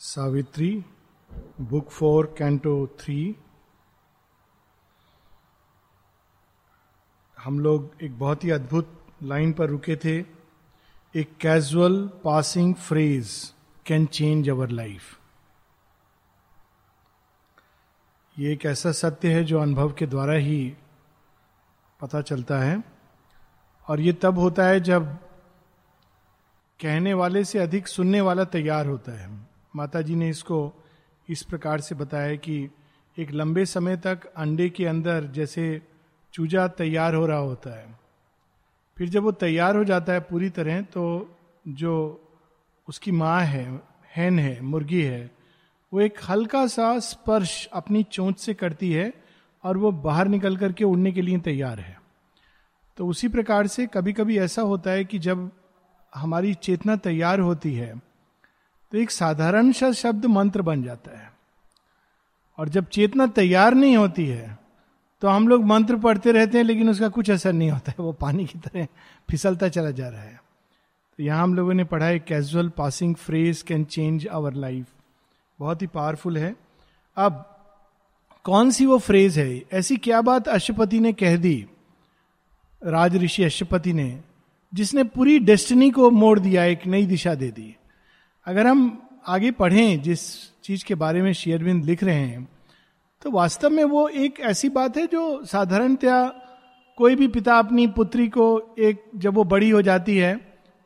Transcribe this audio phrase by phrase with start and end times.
[0.00, 0.84] Savitri,
[1.60, 3.36] book four, canto three.
[7.36, 8.90] हम लोग एक बहुत ही अद्भुत
[9.22, 10.18] लाइन पर रुके थे।
[11.14, 13.30] एक casual passing phrase
[13.86, 15.18] can change our life
[18.36, 20.76] ये एक ऐसा सत्य है जो अनुभव के द्वारा ही
[22.00, 22.82] पता चलता है।
[23.88, 25.12] और ये तब होता है जब
[26.80, 30.72] कहने वाले से अधिक सुनने वाला तैयार होता है। माता जी ने इसको
[31.28, 32.68] इस प्रकार से बताया कि
[33.18, 35.82] एक लंबे समय तक अंडे के अंदर जैसे
[36.34, 37.98] चूजा तैयार हो रहा होता है।
[38.96, 41.04] फिर जब वो तैयार हो जाता है पूरी तरह तो
[41.68, 42.20] जो
[42.88, 43.80] उसकी माँ है,
[44.16, 45.30] हैन है, मुर्गी है,
[45.92, 49.12] वो एक हल्का सा स्पर्श अपनी चोंच से करती है
[49.64, 51.98] और वो बाहर निकल करके उड़ने के लिए तैयार है।
[52.96, 55.50] तो उसी प्रकार से कभी कभी ऐसा होता है कि जब
[56.14, 58.13] हमारी चेतना तैयार होती है
[58.94, 61.32] तो एक साधारण सा शब्द मंत्र बन जाता है।
[62.58, 64.58] और जब चेतना तैयार नहीं होती है
[65.22, 68.12] तो हम लोग मंत्र पढ़ते रहते हैं, लेकिन उसका कुछ असर नहीं होता है। वो
[68.12, 68.86] पानी की तरह
[69.30, 70.40] फिसलता चला जा रहा है।
[71.18, 74.86] तो यहाँ हम लोगों ने पढ़ा है casual passing phrase can change our life
[75.58, 76.56] बहुत ही पावरफुल है।
[77.16, 77.44] अब,
[78.44, 79.62] कौन सी वो फ्रेज है?
[79.72, 81.66] ऐसी क्या बात अशुपति ने कह दी?
[82.82, 84.20] राज ऋषि अशुपति ने,
[84.74, 87.76] जिसने पूरी डेस्टिनी को मोड़ दिया, एक नई दिशा दे दी।
[88.46, 90.20] अगर हम आगे पढ़ें जिस
[90.64, 92.48] चीज़ के बारे में शेयरविंद लिख रहे हैं
[93.22, 96.16] तो वास्तव में वो एक ऐसी बात है जो साधारणतया
[96.98, 100.34] कोई भी पिता अपनी पुत्री को एक जब वो बड़ी हो जाती है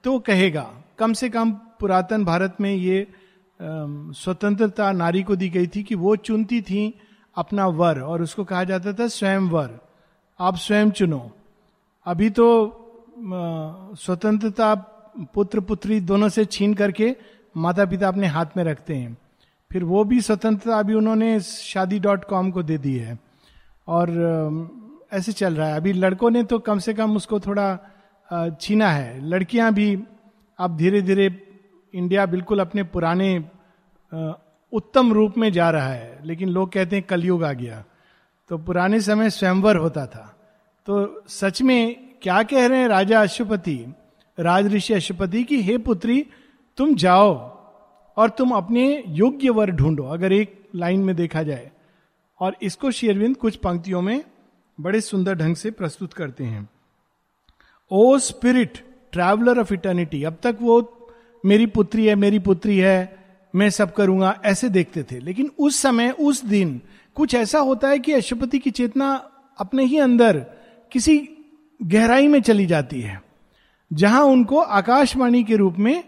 [0.05, 0.63] तो कहेगा।
[0.99, 3.07] कम से कम पुरातन भारत में ये
[3.61, 6.95] स्वतंत्रता नारी को दी गई थी कि वो चुनती थी
[7.37, 9.79] अपना वर, और उसको कहा जाता था स्वयं वर।
[10.41, 11.31] आप स्वयं चुनो।
[12.07, 12.47] अभी तो
[13.99, 14.75] स्वतंत्रता
[15.35, 17.15] पुत्र पुत्री दोनों से छीन करके
[17.57, 19.17] माता पिता अपने हाथ में रखते हैं।
[19.71, 23.19] फिर वो भी स्वतंत्रता अभी उन्होंने शादी डॉट कॉम को दे दी है।
[23.89, 24.11] और
[25.13, 27.79] ऐसे चल रहा है। अभी लड़कों ने तो कम से कम उसको थोड़ा
[28.61, 29.95] छीना है। लड़कियाँ भी
[30.59, 31.29] अब धीरे धीरे
[31.95, 33.39] इंडिया बिल्कुल अपने पुराने
[34.73, 37.85] उत्तम रूप में जा रहा है। लेकिन लोग कहते हैं कलयुग आ गया।
[38.51, 40.35] तो पुराने समय स्वयंवर होता था।
[40.87, 43.95] तो सच में क्या कह रहे हैं राजा अशुपति
[44.39, 46.25] राज ऋषि अशुपति की, हे पुत्री
[46.79, 47.33] तुम जाओ
[48.17, 51.71] और तुम अपने योग्य वर ढूंढो, अगर एक लाइन में देखा जाए।
[52.41, 54.25] और इसको शेरविंद कुछ पंक्तियों में
[54.81, 56.69] बड़े सुंदर ढंग से प्रस्तुत करते हैं।
[57.91, 58.79] O spirit,
[59.13, 61.09] traveller of eternity, अब तक वो
[61.45, 63.17] मेरी पुत्री है, मेरी पुत्री है,
[63.55, 66.81] मैं सब करूँगा, ऐसे देखते थे। लेकिन उस समय, उस दिन
[67.15, 70.39] कुछ ऐसा होता है कि अशुपति की चेतना अपने ही अंदर
[70.93, 71.29] किसी
[71.83, 73.23] गहराई में चली जाती है,
[73.93, 76.05] जहाँ उनको आकाशवाणी के रूप में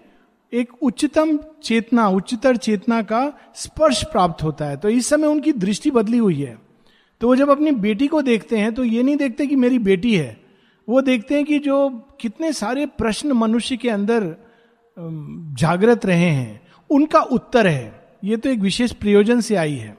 [0.53, 3.21] एक उच्चतम चेतना, उच्चतर चेतना का
[3.55, 6.59] स्पर्श प्राप्त होता है। तो इस समय उनकी दृष्टि बदली हुई है।
[7.21, 10.15] तो वो जब अपनी बेटी को देखते हैं तो ये नहीं देखते कि मेरी बेटी
[10.17, 10.41] है।
[10.89, 11.89] वो देखते हैं कि जो
[12.21, 14.35] कितने सारे प्रश्न मनुष्य के अंदर
[14.97, 19.97] जागृत रहे हैं, उनका उत्तर है। ये तो एक विशेष प्रयोजन से आई है।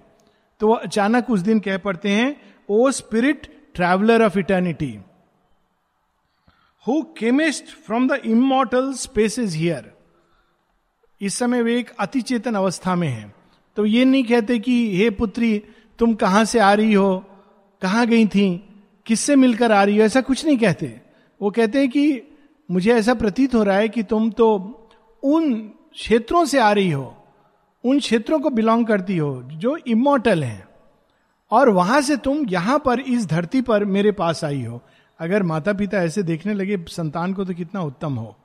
[0.62, 2.36] तो वो अचानक उस दिन कह पड़ते हैं,
[2.70, 4.98] O spirit traveller of eternity,
[6.86, 9.92] who camest from the immortal spaces here
[11.22, 13.36] इस समय वे एक अति चेतन अवस्था में हैं।
[13.76, 15.64] तो ये नहीं कहते कि, हे पुत्री,
[16.00, 17.26] तुम कहाँ से आ रही हो?
[17.82, 18.70] कहाँ गई थी?
[19.06, 20.04] किससे मिलकर आ रही हो?
[20.04, 21.02] ऐसा कुछ नहीं कहते।
[21.42, 22.22] वो कहते हैं कि,
[22.72, 24.78] मुझे ऐसा प्रतीत हो रहा है कि तुम तो
[25.24, 25.54] उन
[25.94, 27.18] क्षेत्रों से आ रही हो,
[27.84, 30.68] उन क्षेत्रों को बिलोंग करती हो, जो इमोटल हैं,
[31.52, 34.82] और वहाँ से तुम यहाँ पर इस धरती पर मेरे पास आई हो।
[35.20, 38.38] अगर माता पिता ऐसे देखने लगे, संतान को तो कितना उत्तम हो।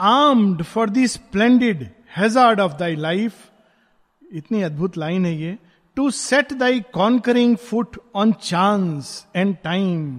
[0.00, 1.86] Armed for the splendid
[2.16, 3.34] hazard of thy life
[4.32, 5.56] इतनी अद्भुत लाइन है ये।
[5.96, 10.18] To set thy conquering foot on chance and time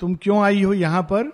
[0.00, 1.30] तुम क्यों आई हो यहाँ पर?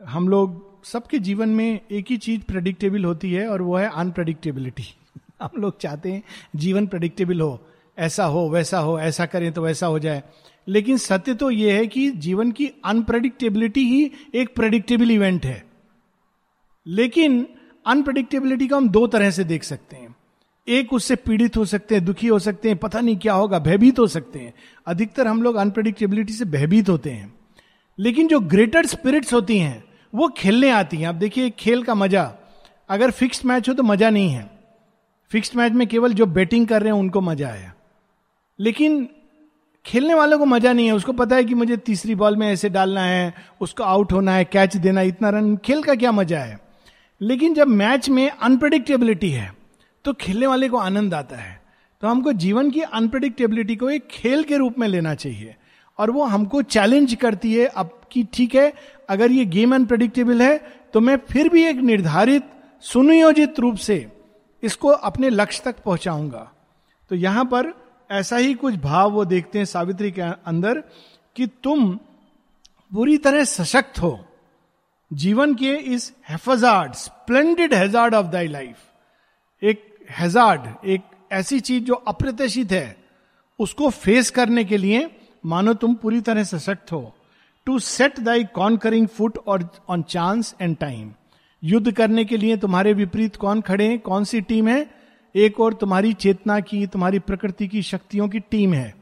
[0.00, 4.84] हम लोग सबके जीवन में एक ही चीज़ प्रडिक्टेबल होती है और वो है अनप्रडिक्टेबिलिटी
[5.42, 6.22] हम लोग चाहते हैं
[6.56, 7.66] जीवन प्रडिक्टेबल हो।
[7.98, 10.22] ऐसा हो, वैसा हो, ऐसा करें तो वैसा हो जाए।
[10.68, 15.64] लेकिन सत्य तो यह है कि जीवन की अनप्रडिक्टेबिलिटी ही एक प्रडिक्टेबल इवेंट है।
[16.86, 17.46] लेकिन
[17.86, 20.14] अनप्रडिक्टेबिलिटी को हम दो तरह से देख सकते हैं।
[20.68, 23.98] एक उससे पीड़ित हो सकते हैं, दुखी हो सकते हैं, पता नहीं क्या होगा, भयभीत
[23.98, 24.54] हो सकते हैं।
[24.86, 27.34] अधिकतर हम लोग अनप्रडिक्टेबिलिटी से भयभीत होते हैं।
[27.98, 32.22] लेकिन जो ग्रेटर स्पिरिट्स होती हैं, वो खेलने आती हैं। आप देखिए खेल का मज़ा।
[32.88, 34.50] अगर फिक्स्ड मैच हो तो मज़ा नहीं है।
[35.30, 37.74] फिक्स्ड मैच में केवल जो बैटिंग कर रहे हैं, उनको मज़ा है
[38.58, 39.08] लेकिन
[39.84, 42.68] खेलने वालों को मज़ा नहीं है। उसको पता है कि मुझे तीसरी बॉल में ऐसे
[42.68, 46.60] डालना है, उसको आउट होना है, कैच देना इतना रन, खेल का क्या मज़ा है?
[47.20, 49.50] लेकिन जब मैच में अनप्रडिक्टेबिलिटी है
[50.04, 51.60] तो खेलने वाले को आनंद आता है।
[52.02, 55.54] तो हमको जीवन की अनप्रडिक्टेबिलिटी को एक खेल के रूप में लेना चाहिए।
[55.98, 58.72] और वो हमको चैलेंज करती है अब कि ठीक है,
[59.08, 60.58] अगर ये गेम अनप्रडिक्टेबल है
[60.94, 62.44] तो मैं फिर भी एक निर्धारित,
[62.84, 64.06] सुनियोजित रूप से
[64.62, 66.50] इसको अपने लक्ष्य तक पहुंचाऊँगा।
[67.10, 67.72] तो यहाँ पर
[68.12, 70.82] ऐसा ही कुछ भाव वो देखते हैं सावित्री के अंदर
[71.36, 71.94] कि तुम
[72.92, 74.24] पूरी तरह सशक्त हो।
[75.12, 78.76] जीवन के इस haphazard, splendid hazard of thy life,
[79.62, 81.00] एक हेजार्ड, एक
[81.32, 82.96] ऐसी चीज़ जो अप्रत्याशित है,
[83.58, 85.16] उसको फेस करने के लिए
[85.46, 87.14] मानो तुम पूरी तरह सशक्त हो।
[87.66, 91.12] To set thy conquering foot और, ऑन चांस एंड टाइम।
[91.64, 93.98] युद्ध करने के लिए तुम्हारे विपरीत कौन खड़े हैं?
[93.98, 95.01] कौन सी टीम है?
[95.36, 98.94] एक और तुम्हारी चेतना की, तुम्हारी प्रकृति की शक्तियों की टीम है।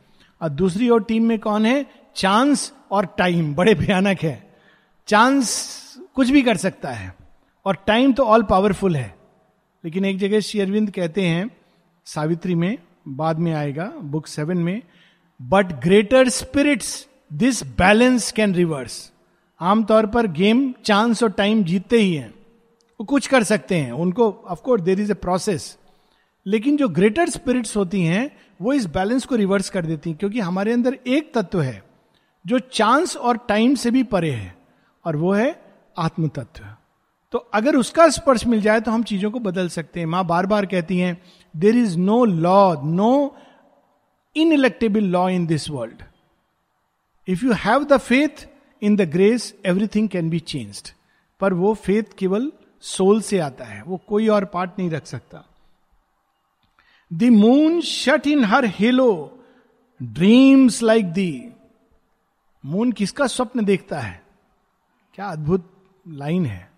[0.43, 1.87] और दूसरी ओर टीम में कौन है?
[2.17, 4.55] चांस और टाइम। बड़े भयानक है।
[5.07, 5.77] चांस
[6.15, 7.15] कुछ भी कर सकता है।
[7.67, 9.17] और टाइम तो ऑल पावरफुल है।
[9.85, 11.51] लेकिन एक जगह श्री अरविंद कहते हैं,
[12.05, 12.79] सावित्री में,
[13.09, 14.83] बाद में आएगा बुक सेवन में
[15.43, 19.13] but greater spirits this balance can reverse
[19.61, 22.35] आमतौर पर गेम चांस और टाइम जीतते ही हैं।
[23.01, 25.79] वो कुछ कर सकते हैं। उनको of course there is a process
[26.47, 30.41] लेकिन जो ग्रेटर स्पिरिट्स होती हैं, वो इस बैलेंस को रिवर्स कर देती हैं, क्योंकि
[30.41, 31.83] हमारे अंदर एक तत्व है,
[32.45, 34.55] जो चांस और टाइम से भी परे है,
[35.05, 35.55] और वो है
[35.99, 36.65] आत्म तत्व
[37.33, 40.47] तो अगर उसका स्पर्श मिल जाए तो हम चीज़ों को बदल सकते हैं। माँ बार
[40.47, 41.21] बार कहती हैं
[41.55, 43.37] there is no law no
[44.37, 46.03] ineluctable law in this world
[47.29, 48.47] if you have the faith
[48.83, 50.89] in the grace everything can be changed
[51.41, 52.51] पर वो फेथ केवल
[52.85, 55.45] सोल से आता है, वो कोई और पार्ट नहीं रख सकता।
[57.11, 59.39] The moon shut in her halo
[60.03, 61.49] dreams like the
[62.65, 64.23] moon किसका स्वप्न देखता है?
[65.15, 65.71] क्या अद्भुत
[66.09, 66.71] लाइन है।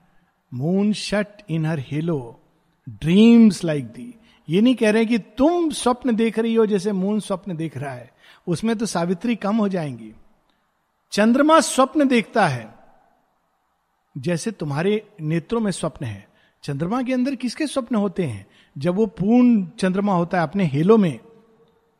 [0.55, 2.41] Moon shut in her halo
[2.89, 4.15] dreams like thee
[4.49, 7.93] ये नहीं कह रहे कि तुम स्वप्न देख रही हो जैसे मून स्वप्न देख रहा
[7.93, 8.11] है।
[8.47, 10.13] उसमें तो सावित्री कम हो जाएँगी।
[11.13, 12.75] चंद्रमा स्वप्न देखता है,
[14.19, 16.32] जैसे तुम्हारे नेत्रों में स्वप्न है।
[16.63, 18.47] चंद्रमा के अंदर किसके स्वप्न होते हैं?
[18.79, 21.19] जब वो पूर्ण चंद्रमा होता है अपने हेलो में,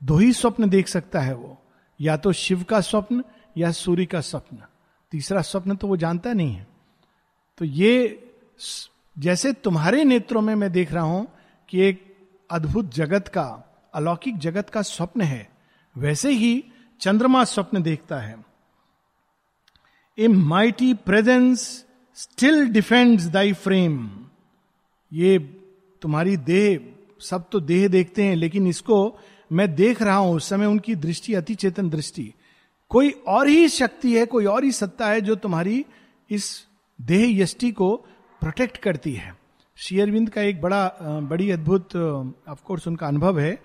[0.05, 1.59] दो ही स्वप्न देख सकता है वो।
[2.01, 3.25] या तो शिव का स्वप्न,
[3.57, 4.59] या सूर्य का स्वप्न।
[5.11, 6.67] तीसरा स्वप्न तो वो जानता नहीं है।
[7.59, 8.25] तो ये
[9.19, 11.29] जैसे तुम्हारे नेत्रों में मैं देख रहा हूँ
[11.69, 12.17] कि एक
[12.51, 15.51] अद्भुत जगत का, अलौकिक जगत का स्वप्न है,
[15.97, 16.65] वैसे ही
[17.01, 18.45] चंद्रमा स्वप्न देखता है।
[20.19, 24.22] A mighty presence still defends thy frame
[25.13, 25.39] ये
[26.03, 26.81] तुम्हारी देह,
[27.21, 29.19] सब तो देह देखते हैं, लेकिन इसको
[29.51, 32.33] मैं देख रहा हूँ, उस समय उनकी दृष्टि, अति चेतन दृष्टि।
[32.91, 35.85] कोई और ही शक्ति है, कोई और ही सत्ता है, जो तुम्हारी
[36.31, 36.67] इस
[36.99, 37.95] देह यष्टि को
[38.43, 39.35] प्रोटेक्ट करती है।
[39.79, 43.59] शेयरविंद का एक बड़ा बड़ी अद्भुत ऑफकोर्स उनका अनुभव है,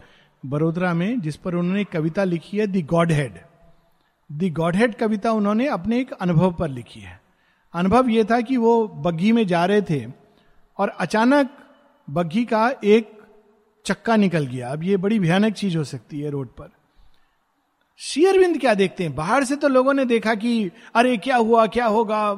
[0.44, 3.40] बड़ोदरा में, जिस पर उन्होंने कविता लिखी है the godhead
[4.30, 7.20] the godhead कविता उन्होंने अपने एक अनुभव पर लिखी है।
[7.74, 10.06] अनुभव यह था कि वो बग्घी में जा रहे थे
[10.78, 11.50] और अचानक
[12.10, 13.18] बग्घी का एक
[13.86, 16.72] चक्का निकल गया। अब ये बड़ी भयानक चीज़ हो सकती है रोड पर।
[17.98, 19.16] शेयरविंद क्या देखते हैं?
[19.16, 22.30] बाहर से तो लोगों ने देखा कि, अरे, क्या हुआ, क्या होगा?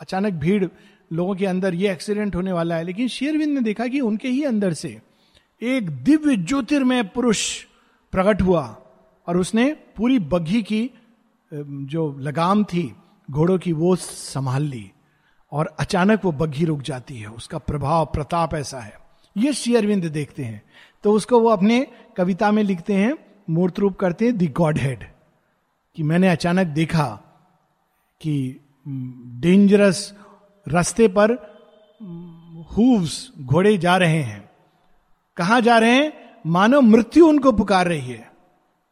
[0.00, 0.66] अचानक भीड़
[1.12, 4.44] लोगों के अंदर, ये एक्सीडेंट होने वाला है। लेकिन शेयरविंद ने देखा कि उनके ही
[4.44, 5.02] अंदर से
[5.62, 7.64] एक दिव्य ज्योतिर्मय पुरुष
[8.12, 8.82] प्रकट हुआ
[9.26, 10.90] और उसने पूरी बग्घी की
[11.54, 12.96] जो लगाम थी,
[13.30, 14.90] घोड़ों की, वो संभाल ली।
[15.52, 18.94] और अचानक वो बग्घी रुक जाती है, उसका प्रभाव, प्रताप ऐसा है।
[19.36, 20.62] ये श्री अरविंद देखते हैं।
[21.02, 21.86] तो उसको वो अपने
[22.16, 23.16] कविता में लिखते हैं,
[23.50, 25.04] मूर्त रूप करते हैं, दी गॉड हेड
[25.94, 27.22] कि मैंने अचानक देखा
[28.20, 28.60] कि
[29.40, 30.14] डेंजरस
[30.68, 31.30] रास्ते पर
[32.72, 34.50] हुव्स घोड़े जा रहे हैं।
[35.36, 36.12] कहा जा रहे हैं?
[36.46, 38.32] मानव मृत्यु उनको पुकार रही है।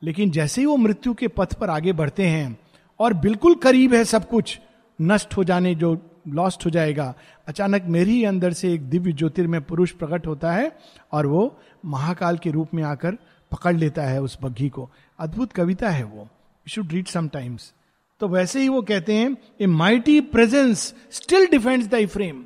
[0.03, 2.59] लेकिन जैसे ही वो मृत्यु के पथ पर आगे बढ़ते हैं,
[3.01, 4.61] और बिल्कुल करीब है सब कुछ,
[5.01, 7.15] नष्ट हो जाने जो लॉस्ट हो जाएगा।
[7.49, 10.77] अचानक मेरे ही अंदर से एक दिव्य ज्योतिर्मय पुरुष प्रकट होता है
[11.13, 13.19] और वो महाकाल के रूप में आकर
[13.53, 16.29] पकड़ लेता है उस बग्घी को। अद्भुत कविता है वो।
[16.69, 17.73] शुड रीड समटाइम्स
[18.21, 22.45] तो वैसे ही वो कहते हैं a mighty presence still defends thy frame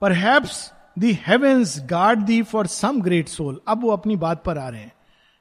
[0.12, 4.68] perhaps the heavens guard thee for some great soul अब वो अपनी बात पर आ
[4.68, 4.92] रहे हैं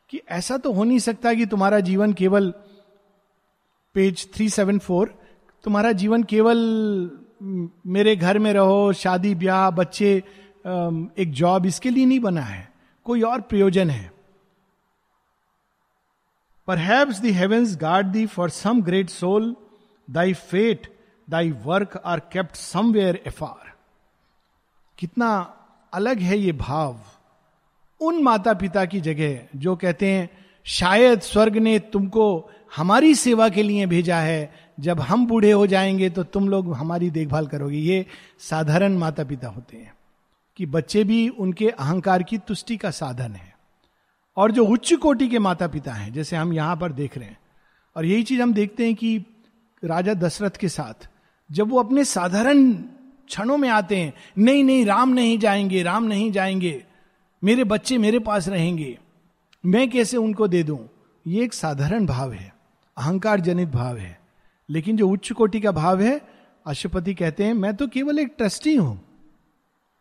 [0.09, 2.53] कि ऐसा तो हो नहीं सकता कि तुम्हारा जीवन केवल
[3.93, 5.15] पेज थ्री सेवन फोर
[5.65, 6.57] तुम्हारा जीवन केवल
[7.87, 10.11] मेरे घर में रहो, शादी, ब्याह, बच्चे
[11.19, 12.67] एक जॉब इसके लिए नहीं बना है।
[13.05, 14.11] कोई और प्रयोजन है।
[16.77, 19.55] Perhaps the heavens guard thee for some great soul
[20.07, 20.87] thy fate
[21.29, 23.73] thy work are kept somewhere afar
[24.97, 25.29] कितना
[25.93, 26.99] अलग है ये भाव
[28.01, 30.29] उन माता पिता की जगह जो कहते हैं,
[30.63, 36.09] शायद स्वर्ग ने तुमको हमारी सेवा के लिए भेजा है जब हम बूढ़े हो जाएँगे
[36.09, 38.05] तो तुम लोग हमारी देखभाल करोगे। ये
[38.39, 39.93] साधारण माता पिता होते हैं
[40.57, 43.53] कि बच्चे भी उनके अहंकार की तुष्टि का साधन है।
[44.37, 47.37] और जो उच्च कोटि के माता पिता हैं, जैसे हम यहाँ पर देख रहे हैं,
[47.95, 49.17] और यही चीज़ हम देखते हैं कि
[49.83, 51.07] राजा दशरथ के साथ
[51.49, 56.31] जब वो अपने साधारण क्षणों में आते हैं, नहीं नहीं, राम नहीं जाएँगे, राम नहीं
[56.31, 56.83] जाएँगे,
[57.43, 58.97] मेरे बच्चे मेरे पास रहेंगे,
[59.65, 60.79] मैं कैसे उनको दे दूँ?
[61.27, 62.53] ये एक साधारण भाव है,
[62.97, 64.24] अहंकार जनित भाव है।
[64.69, 66.21] लेकिन जो उच्च कोटि का भाव है,
[66.65, 69.01] अशुपति कहते हैं, मैं तो केवल एक ट्रस्टी हूँ।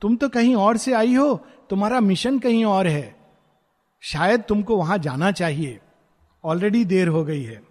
[0.01, 3.17] तुम तो कहीं और से आई हो, तुम्हारा मिशन कहीं और है।
[4.01, 5.81] शायद तुमको वहाँ जाना चाहिए।
[6.45, 7.63] ऑलरेडी देर हो गई है।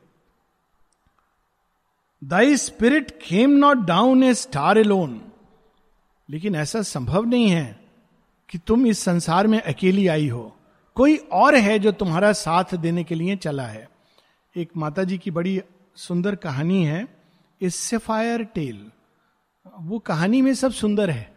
[2.23, 5.21] Thy spirit came not down a star alone.
[6.29, 7.79] लेकिन ऐसा संभव नहीं है
[8.49, 10.55] कि तुम इस संसार में अकेली आई हो।
[10.95, 13.89] कोई और है जो तुम्हारा साथ देने के लिए चला है।
[14.55, 15.61] एक माता जी की बड़ी
[15.95, 17.07] सुंदर कहानी है,
[17.61, 18.91] इस सेफायर टेल
[19.79, 21.33] वो कहानी में सब सुंदर है।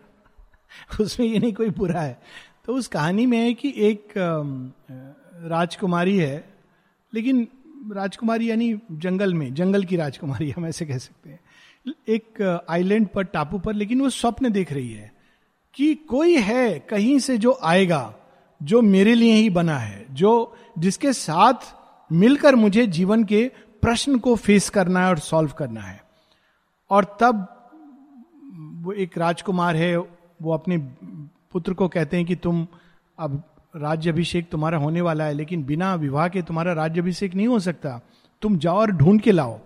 [1.01, 2.23] उसमें ये नहीं कोई बुरा है।
[2.67, 4.13] तो उस कहानी में है कि एक
[5.43, 6.55] राजकुमारी है,
[7.15, 7.49] लेकिन
[7.93, 11.41] राजकुमारी यानी जंगल में, जंगल की राजकुमारी हम ऐसे कह सकते हैं।
[12.09, 15.13] एक आइलैंड पर, टापू पर, लेकिन वो स्वप्न देख रही है
[15.75, 18.15] कि कोई है कहीं से जो आएगा,
[18.63, 21.75] जो मेरे लिए ही बना है, जो जिसके साथ
[22.13, 23.53] मिलकर मुझे जीवन के
[23.87, 26.05] प्रश्न को फेस करना है और सॉल्व करना है।
[26.91, 27.47] और तब
[28.83, 30.79] वो एक राजकुमार है, वो अपने
[31.53, 32.67] पुत्र को कहते हैं कि तुम
[33.19, 33.43] अब
[33.77, 37.59] राज्य अभिषेक तुम्हारा होने वाला है, लेकिन बिना विवाह के तुम्हारा राज्य अभिषेक नहीं हो
[37.59, 38.01] सकता।
[38.43, 39.61] तुम जाओ और ढूंढ के लाओ,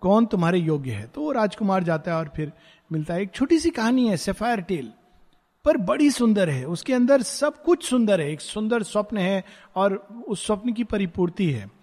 [0.00, 2.52] कौन तुम्हारे योग्य है। तो वो राजकुमार जाता है और फिर
[2.92, 4.92] मिलता है। एक छोटी सी कहानी है सेफायर टेल
[5.64, 9.44] पर बड़ी सुंदर है। उसके अंदर सब कुछ सुंदर है। एक सुंदर स्वप्न है
[9.76, 11.81] और उस स्वप्न की परिपूर्ति है।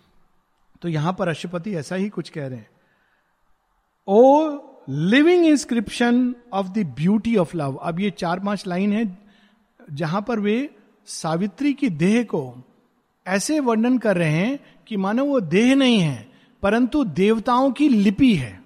[0.81, 2.69] तो यहाँ पर अशुपति ऐसा ही कुछ कह रहे हैं।
[4.07, 4.49] O
[4.89, 9.17] living inscription of the beauty of love अब ये चार पाँच लाइन है
[9.91, 10.69] जहाँ पर वे
[11.07, 12.41] सावित्री की देह को
[13.25, 16.27] ऐसे वर्णन कर रहे हैं कि मानो वो देह नहीं है,
[16.63, 18.59] परंतु देवताओं की लिपि है।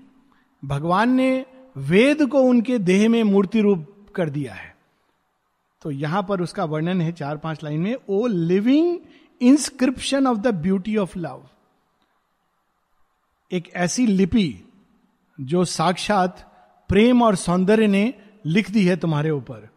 [0.64, 4.76] भगवान ने वेद को उनके देह में मूर्ति रूप कर दिया है।
[5.82, 8.98] तो यहाँ पर उसका वर्णन है चार पाँच लाइन में O living
[9.42, 11.44] inscription of the beauty of love
[13.54, 14.64] एक ऐसी लिपि
[15.40, 16.40] जो साक्षात
[16.90, 18.14] प्रेम और सौंदर्य ने
[18.46, 19.70] लिख दी है तुम्हारे ऊपर।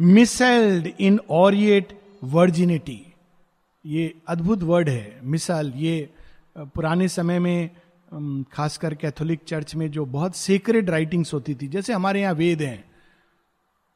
[0.00, 3.00] मिसल्ड इन ऑरिएट वर्जिनिटी।
[3.84, 6.10] ये अद्भुत वर्ड है मिसाल ये
[6.58, 7.70] पुराने समय में
[8.52, 12.84] खासकर कैथोलिक चर्च में जो बहुत सीक्रेट राइटिंग्स होती थी, जैसे हमारे यहाँ वेद हैं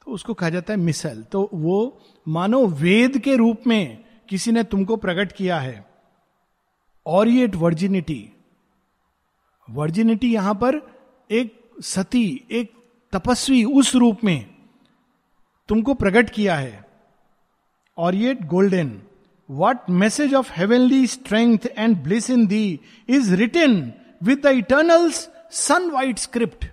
[0.06, 4.62] तो उसको कहा जाता है मिसल तो वो, मानो वेद के रूप में किसी ने
[4.64, 5.84] तुमको प्रकट किया है,
[7.06, 8.31] ऑरिएट वर्जिनिटी।
[9.72, 10.80] वर्जिनिटी यहाँ पर
[11.30, 12.72] एक सती, एक
[13.12, 14.46] तपस्वी उस रूप में
[15.68, 16.84] तुमको प्रकट किया है।
[17.98, 19.00] और ये golden
[19.48, 25.90] what message of heavenly strength and bliss in thee is written with the eternal's sun
[25.90, 26.66] white script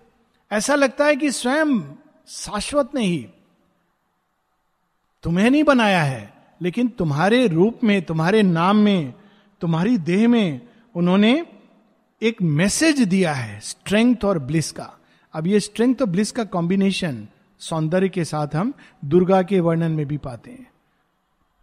[0.52, 1.80] ऐसा लगता है कि स्वयं
[2.28, 3.28] शाश्वत ने ही
[5.24, 9.14] तुम्हें नहीं बनाया है, लेकिन तुम्हारे रूप में, तुम्हारे नाम में,
[9.62, 10.62] तुम्हारी देह में
[10.96, 11.34] उन्होंने
[12.22, 14.94] एक मैसेज दिया है स्ट्रेंथ और ब्लिस का।
[15.34, 17.28] अब ये स्ट्रेंथ और ब्लिस का कॉम्बिनेशन
[17.60, 18.74] सौंदर्य के साथ हम
[19.06, 20.72] दुर्गा के वर्णन में भी पाते हैं।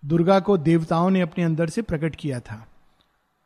[0.04, 2.66] दुर्गा को देवताओं ने अपने अंदर से प्रकट किया था।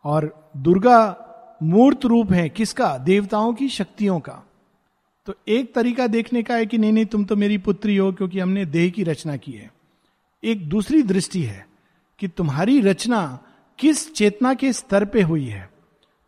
[0.04, 1.26] और दुर्गा
[1.62, 2.98] मूर्त रूप है किसका?
[2.98, 4.48] देवताओं की शक्तियों का।
[5.26, 8.38] तो एक तरीका देखने का है कि नहीं नहीं, तुम तो मेरी पुत्री हो क्योंकि
[8.38, 9.72] हमने देह की रचना की है।
[10.44, 11.66] एक दूसरी दृष्टि है
[12.18, 13.38] कि तुम्हारी रचना
[13.78, 15.69] किस चेतना के स्तर पे हुई है?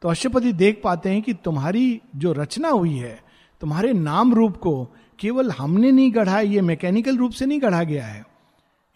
[0.03, 3.19] तो अशुपति देख पाते हैं कि तुम्हारी जो रचना हुई है,
[3.61, 4.85] तुम्हारे नाम रूप को
[5.19, 8.25] केवल हमने नहीं गढ़ा ये मैकेनिकल रूप से नहीं गढ़ा गया है।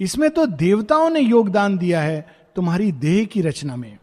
[0.01, 2.21] इसमें तो देवताओं ने योगदान दिया है
[2.57, 3.99] तुम्हारी देह की रचना में।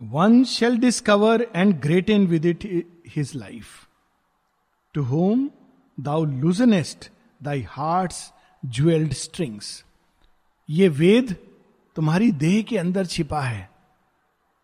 [0.00, 2.64] One shall discover and great in with it
[3.16, 3.66] his life
[4.94, 5.48] to home
[5.98, 7.10] thou loosenest
[7.42, 8.12] thy heart
[8.62, 9.84] jewelled strings
[10.68, 11.36] ये वेद
[11.96, 13.68] तुम्हारी देह के अंदर छिपा है।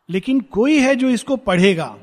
[0.09, 1.97] लेकिन कोई है जो इसको पढ़ेगा?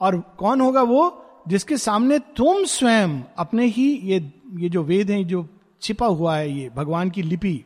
[0.00, 4.18] और कौन होगा वो जिसके सामने तुम स्वयं अपने ही ये
[4.54, 5.48] ये जो वेद है, जो
[5.82, 7.64] छिपा हुआ है ये भगवान की लिपि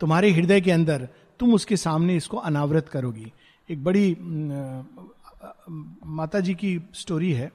[0.00, 1.08] तुम्हारे हृदय के अंदर,
[1.40, 3.32] तुम उसके सामने इसको अनावृत करोगी।
[3.68, 4.16] एक बड़ी
[6.08, 7.50] माता जी की स्टोरी है।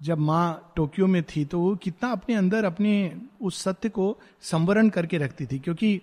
[0.00, 2.92] जब माँ टोक्यो में थी तो वो कितना अपने अंदर अपने
[3.42, 6.00] उस सत्य को संवरण करके रखती थी, क्योंकि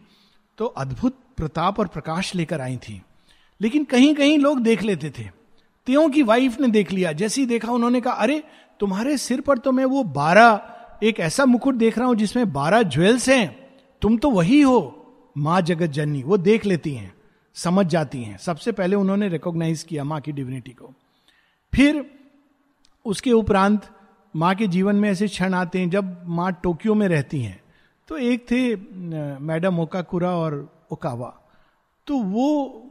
[0.57, 3.01] तो अद्भुत प्रताप और प्रकाश लेकर आई थी।
[3.61, 5.23] लेकिन कहीं कहीं लोग देख लेते थे।
[5.85, 8.43] त्यों की वाइफ ने देख लिया। जैसे ही देखा, उन्होंने कहा, अरे,
[8.79, 12.81] तुम्हारे सिर पर तो मैं वो बारह, एक ऐसा मुकुट देख रहा हूँ जिसमें बारह
[12.81, 15.01] ज्वेल्स हैं। तुम तो वही हो,
[15.37, 17.13] माँ जगत जननी वो देख लेती हैं,
[17.53, 20.93] समझ जाती हैं। सबसे पहले उन्होंने रिकॉग्नाइज किया माँ की डिविनिटी को।
[21.73, 22.11] फिर
[23.05, 23.81] उसके उपरांत
[24.35, 27.61] माँ के जीवन में ऐसे क्षण आते हैं जब माँ टोक्यो में रहती हैं।
[28.07, 28.75] तो एक थे
[29.39, 31.41] मैडम ओकाकुरा और ओकावा
[32.07, 32.81] तो वो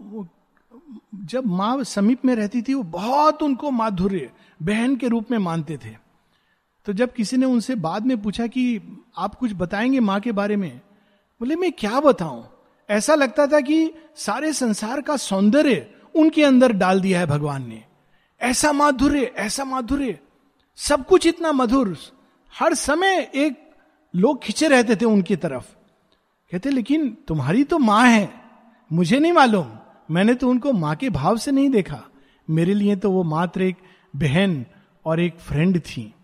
[1.15, 4.31] जब माँ समीप में रहती थी, वो बहुत उनको माधुर्य,
[4.63, 5.97] बहन के रूप में मानते थे।
[6.85, 8.81] तो जब किसी ने उनसे बाद में पूछा कि
[9.19, 10.81] आप कुछ बताएँगे माँ के बारे में?
[11.41, 12.49] बोले, मैं क्या बताऊँ?
[12.91, 17.85] ऐसा लगता था कि सारे संसार का सौंदर्य उनके अंदर डाल दिया है भगवान ने।
[18.41, 20.19] ऐसा माधुर्य ऐसा माधुर्य।
[20.77, 21.99] सब कुछ इतना मधुर।
[22.59, 23.71] हर समय एक
[24.17, 25.84] लोग खिंचे रहते थे उनकी तरफ़।
[26.55, 28.35] कहते, लेकिन तुम्हारी तो माँ है।
[28.93, 29.67] मुझे नहीं मालूम।
[30.11, 32.05] मैंने तो उनको माँ के भाव से नहीं देखा।
[32.51, 33.77] मेरे लिए तो वो मात्र एक
[34.17, 34.67] बहन
[35.05, 36.15] और एक फ्रेंड थी।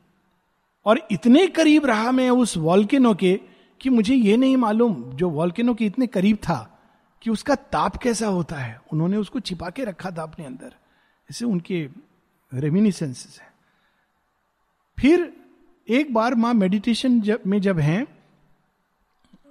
[0.86, 3.40] और इतने करीब रहा मैं उस वॉल्केनो के
[3.80, 6.80] कि मुझे ये नहीं मालूम जो वॉल्केनो के इतने करीब था
[7.22, 10.74] कि उसका ताप कैसा होता है। उन्होंने उसको छिपा के रखा था अपने अंदर।
[11.30, 11.88] ऐसे उनके
[12.54, 13.52] रेमिनिसेंसेस है।
[14.98, 15.32] फिर
[15.88, 18.19] एक बार माँ मेडिटेशन जब में जब हैं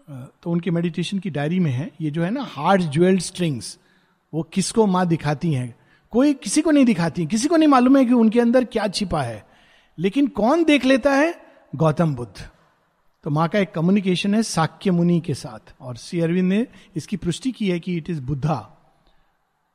[0.09, 3.77] तो उनके मेडिटेशन की डायरी में है, ये जो है ना हार्ड ज्वेल्ड स्ट्रिंग्स
[4.33, 5.75] वो किसको माँ दिखाती हैं?
[6.13, 9.21] कोई किसी को नहीं दिखाती, किसी को नहीं मालूम है कि उनके अंदर क्या छिपा
[9.21, 9.45] है।
[9.97, 11.33] लेकिन कौन देख लेता है?
[11.75, 12.49] गौतम बुद्ध।
[13.23, 17.17] तो माँ का एक कम्युनिकेशन है साक्य मुनि के साथ, और सी अरविंद ने इसकी
[17.17, 18.55] पुष्टि की है कि इट इज़ बुद्धा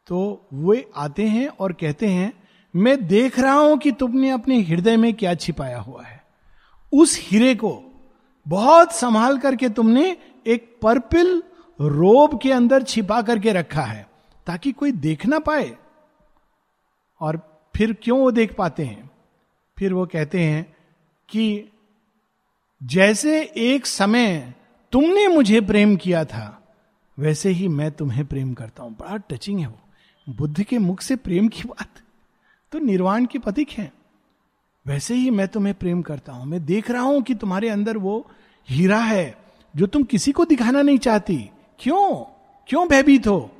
[0.06, 2.32] तो वे आते हैं और कहते हैं,
[2.74, 6.22] मैं देख रहा हूँ कि तुमने अपने हृदय में क्या छिपाया हुआ है।
[6.92, 7.70] उस हीरे को
[8.48, 11.42] बहुत संभाल करके तुमने एक पर्पल
[11.80, 14.08] रोब के अंदर छिपा करके रखा है,
[14.46, 15.76] ताकि कोई देख ना पाए।
[17.20, 19.10] और फिर क्यों वो देख पाते हैं?
[19.78, 20.76] फिर वो कहते हैं
[21.28, 21.64] कि
[22.82, 24.54] जैसे एक समय
[24.92, 26.74] तुमने मुझे प्रेम किया था,
[27.18, 29.78] वैसे ही मैं तुम्हें प्रेम करता हूँ। बड़ा टचिंग है वो।
[30.28, 31.88] बुद्ध के मुख से प्रेम की बात।
[32.72, 33.92] तो निर्वाण के प्रतीक है।
[34.86, 38.30] वैसे ही मैं तुम्हें प्रेम करता हूँ। मैं देख रहा हूँ कि तुम्हारे अंदर वो
[38.68, 39.38] हीरा है,
[39.76, 42.24] जो तुम किसी को दिखाना नहीं चाहती। क्यों?
[42.66, 43.50] क्यों भयभीत हो?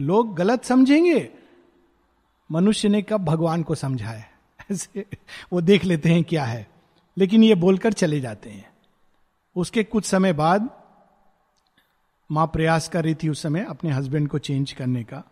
[0.00, 1.30] लोग गलत समझेंगे।
[2.52, 4.30] मनुष्य ने कब भगवान को समझा है
[4.72, 5.06] ऐसे
[5.52, 6.68] वो देख लेते हैं क्या है।
[7.18, 8.70] लेकिन ये बोलकर चले जाते हैं।
[9.56, 10.70] उसके कुछ समय बाद
[12.30, 15.24] माँ प्रयास कर रही थी उस समय अपने हस्बैंड को चेंज करने का।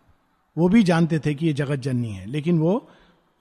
[0.57, 2.89] वो भी जानते थे कि ये जगत जननी है, लेकिन वो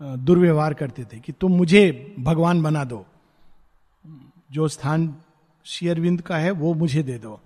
[0.03, 3.07] दुर्व्यवहार करते थे कि तुम मुझे भगवान बना दो।
[4.53, 5.17] जो स्थान
[5.65, 7.41] शेयरविंद का है, वो मुझे दे दो।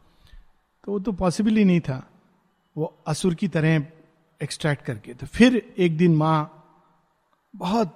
[0.84, 2.10] तो वो तो पॉसिबल ही नहीं था।
[2.76, 3.86] वो असुर की तरह
[4.42, 6.64] एक्सट्रैक्ट करके। तो फिर एक दिन माँ
[7.56, 7.88] बहुत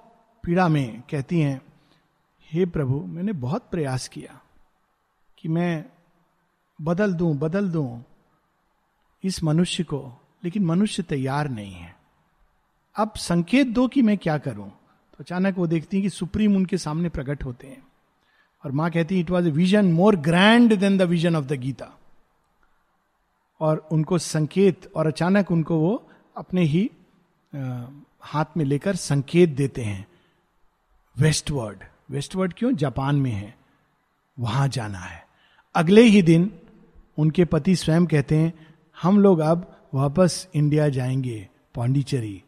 [0.44, 1.62] पीड़ा में कहती हैं,
[2.52, 4.40] हे प्रभु, मैंने बहुत प्रयास किया
[5.38, 5.84] कि मैं
[6.82, 8.04] बदल दूँ बदल दूँ
[9.24, 10.12] इस मनुष्य को,
[10.44, 11.99] लेकिन मनुष्य तैयार नहीं है।
[12.96, 14.70] अब संकेत दो कि मैं क्या करूँ?
[14.70, 17.82] तो अचानक वो देखती है कि सुप्रीम उनके सामने प्रकट होते हैं।
[18.64, 21.52] और माँ कहती है it was a vision more grand than the vision of the
[21.52, 21.98] Gita
[23.60, 26.90] और उनको संकेत और अचानक उनको वो अपने ही
[27.56, 27.84] आ,
[28.20, 30.06] हाथ में लेकर संकेत देते हैं।
[31.18, 31.78] वेस्टवर्ड
[32.10, 32.72] वेस्टवर्ड क्यों?
[32.72, 33.56] जापान में है।
[34.38, 35.26] वहाँ जाना है।
[35.74, 36.58] अगले ही दिन
[37.18, 42.42] उनके पति स्वयं कहते हैं हम लोग अब वापस इंडिया जाएँगे पांडिचेरी।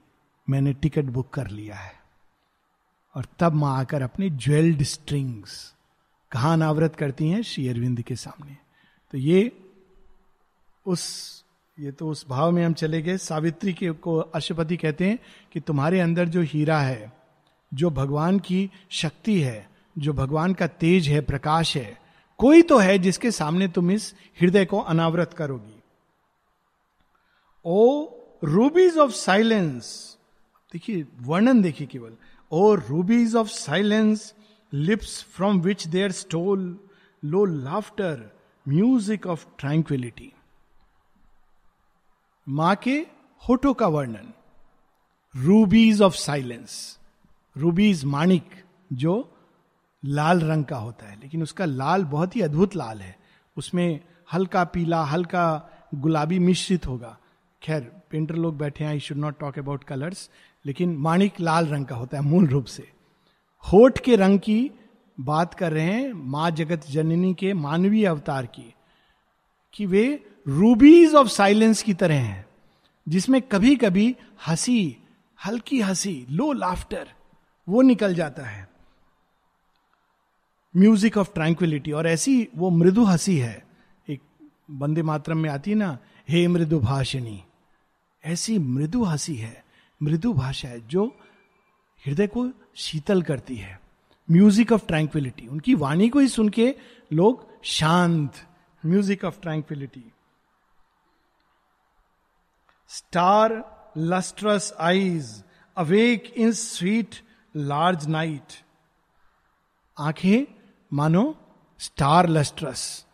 [0.50, 2.02] मैंने टिकट बुक कर लिया है।
[3.14, 5.74] और तब माँ आकर अपने ज्वेल्ड स्ट्रिंग्स
[6.32, 8.56] कहा अनावृत करती हैं श्री अरविंद के सामने।
[9.10, 9.70] तो ये
[10.86, 11.44] उस,
[11.78, 15.18] ये तो उस भाव में हम चले गए। सावित्री के को अशुपति कहते हैं
[15.52, 17.12] कि तुम्हारे अंदर जो हीरा है,
[17.74, 22.00] जो भगवान की शक्ति है, जो भगवान का तेज है, प्रकाश है,
[22.38, 25.82] कोई तो है जिसके सामने तुम इस हृदय को अनावृत करोगी।
[27.64, 28.08] ओ
[28.44, 30.18] रूबीज ऑफ़ साइलेंस
[30.72, 32.12] देखिए, वर्णन देखिए केवल।
[32.52, 34.34] और rubies of silence
[34.72, 36.78] lips from which there stole
[37.24, 38.36] low laughter
[38.68, 40.32] music of tranquillity
[42.48, 43.06] माँ के
[43.48, 44.32] होठों का वर्णन।
[45.36, 46.98] रूबीज ऑफ़ साइलेंस
[47.56, 48.50] रूबीज माणिक,
[48.92, 49.36] जो
[50.04, 53.18] लाल रंग का होता है। लेकिन उसका लाल बहुत ही अद्भुत लाल है।
[53.56, 54.00] उसमें
[54.32, 57.18] हल्का पीला, हल्का गुलाबी मिश्रित होगा।
[57.62, 60.30] खैर पेंटर लोग बैठे हैं I should not talk about colours
[60.66, 62.88] लेकिन माणिक लाल रंग का होता है, मूल रूप से।
[63.72, 64.70] होठ के रंग की
[65.20, 68.74] बात कर रहे हैं, माँ जगत जननी के मानवीय अवतार की,
[69.74, 72.46] कि वे रूबीज ऑफ़ साइलेंस की तरह हैं,
[73.08, 74.96] जिसमें कभी कभी हँसी,
[75.46, 77.08] हल्की हँसी, लो लाफ्टर
[77.68, 78.68] वो निकल जाता है।
[80.76, 83.66] म्यूज़िक ऑफ़ ट्रैंक्विलिटी और ऐसी वो मृदु हँसी है।
[84.08, 84.20] एक
[84.70, 85.98] बंदे मातरम में आती ना,
[86.28, 87.42] हे मृदु भाषिणी,
[88.24, 89.61] ऐसी मृदु हँसी है।
[90.02, 91.04] मृदु भाषा है, जो
[92.02, 93.80] हृदय को शीतल करती है।
[94.28, 96.74] म्यूज़िक ऑफ़ ट्रैंक्विलिटी उनकी वाणी को ही सुन के
[97.12, 98.46] लोग शांत।
[98.82, 100.04] Music of tranquillity
[102.90, 103.52] star
[103.96, 105.42] lustrous eyes
[105.76, 107.14] awake in sweet
[107.54, 108.52] large night
[109.96, 110.44] आँखें
[110.92, 111.34] मानो
[111.80, 113.06] स्टार लस्ट्रस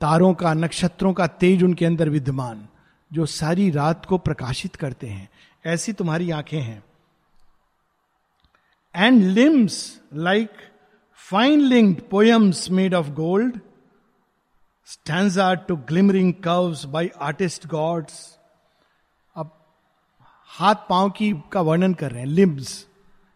[0.00, 2.66] तारों का, नक्षत्रों का तेज उनके अंदर विद्यमान,
[3.10, 5.28] जो सारी रात को प्रकाशित करते हैं।
[5.68, 6.84] ऐसी तुम्हारी आँखें हैं।
[8.96, 10.50] And limbs like
[11.30, 13.60] fine linked poems made of gold
[14.86, 18.38] stanza'd to glimmering curves by artist gods
[19.36, 19.64] अब
[20.46, 22.86] हाथ पाँव की का वर्णन कर रहे हैं लिम्स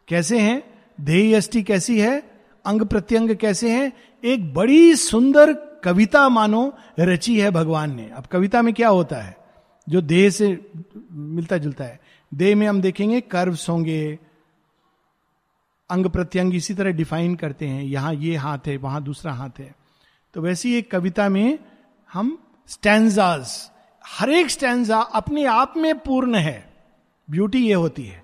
[0.09, 0.85] कैसे हैं?
[1.01, 2.45] ध्येयष्टि कैसी है?
[2.65, 3.93] अंग प्रत्यंग कैसे हैं?
[4.25, 5.53] एक बड़ी सुंदर
[5.85, 9.37] कविता मानो रची है भगवान ने। अब कविता में क्या होता है?
[9.89, 10.71] जो देह से
[11.13, 12.01] मिलता जुलता है।
[12.33, 14.19] देह में हम देखेंगे कर्व्स होंगे,
[15.91, 19.75] अंग प्रत्यंग इसी तरह डिफाइन करते हैं, यहाँ ये हाथ है, वहाँ दूसरा हाथ है।
[20.35, 21.59] तो वैसी एक कविता में
[22.11, 23.51] हम स्टैंजाज
[24.05, 26.73] हर एक स्टैंजा अपने आप में पूर्ण है
[27.29, 28.23] ब्यूटी ये होती है,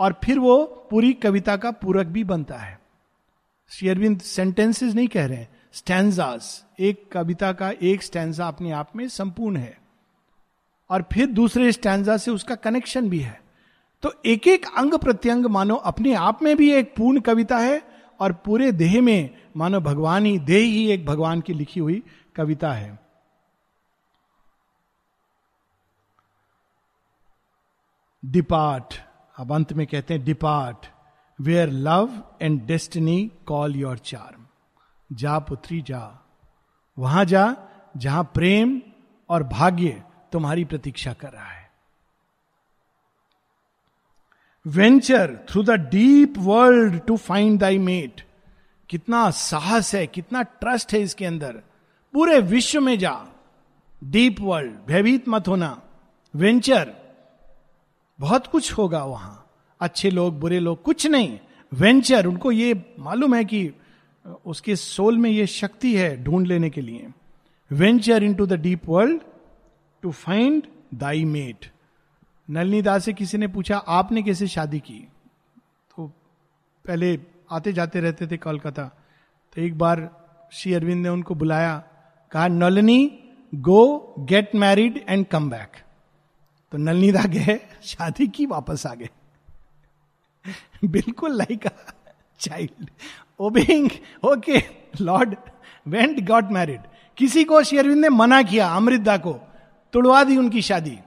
[0.00, 2.78] और फिर वो पूरी कविता का पूरक भी बनता है।
[3.70, 6.42] शेयरविंद सेंटेंसेस नहीं कह रहे हैं स्टैंजाज
[6.80, 9.76] एक कविता का एक स्टैंजा अपने आप में संपूर्ण है,
[10.90, 13.40] और फिर दूसरे स्टैंजा से उसका कनेक्शन भी है।
[14.02, 17.80] तो एक एक अंग प्रत्यंग मानो अपने आप में भी एक पूर्ण कविता है
[18.20, 22.02] और पूरे देह में मानो भगवान ही, देह ही एक भगवान की लिखी हुई
[22.36, 22.98] कविता है।
[28.24, 28.94] डिपार्ट
[29.36, 30.86] अब अंत में कहते हैं depart
[31.38, 34.46] where love and destiny call your charm
[35.10, 36.24] जा पुत्री, जा।
[36.96, 37.56] वहाँ जा
[37.96, 38.80] जहाँ प्रेम
[39.28, 41.57] और भाग्य तुम्हारी प्रतीक्षा कर रहा है।
[44.68, 48.20] Venture through the deep world to find thy mate
[48.88, 51.52] कितना साहस है, कितना ट्रस्ट है इसके अंदर।
[52.12, 53.26] पूरे विश्व में जा।
[54.04, 55.82] डीप वर्ल्ड भयभीत मत होना।
[56.34, 56.92] वेंचर
[58.20, 59.46] बहुत कुछ होगा वहाँ।
[59.80, 61.38] अच्छे लोग, बुरे लोग, कुछ नहीं।
[61.74, 63.70] वेंचर उनको ये मालूम है कि
[64.46, 67.08] उसके सोल में ये शक्ति है ढूंढ लेने के लिए।
[67.72, 69.20] Venture in to the deep world
[70.02, 70.62] to find
[70.94, 71.70] thy mate
[72.48, 74.98] Nalini Das से किसी ने पूछा, आपने कैसे शादी की?
[75.90, 76.06] तो
[76.84, 77.18] पहले
[77.50, 78.84] आते जाते रहते थे कोलकाता
[79.56, 80.08] तो एक बार
[80.52, 81.76] श्री अरविंद ने उनको बुलाया,
[82.32, 83.18] कहा, Nalini
[83.52, 85.76] go get married and come back
[86.72, 89.08] तो नलनी दा गए, शादी की वापस आ गए।
[90.84, 91.70] बिल्कुल like a
[92.40, 92.90] child
[93.40, 93.90] obeying
[94.24, 94.62] okay
[95.00, 95.34] lord
[95.86, 96.80] went got married
[97.18, 99.32] किसी को श्री अरविंद ने मना किया अमृतदा को,
[99.94, 100.98] तुड़वा दी उनकी शादी।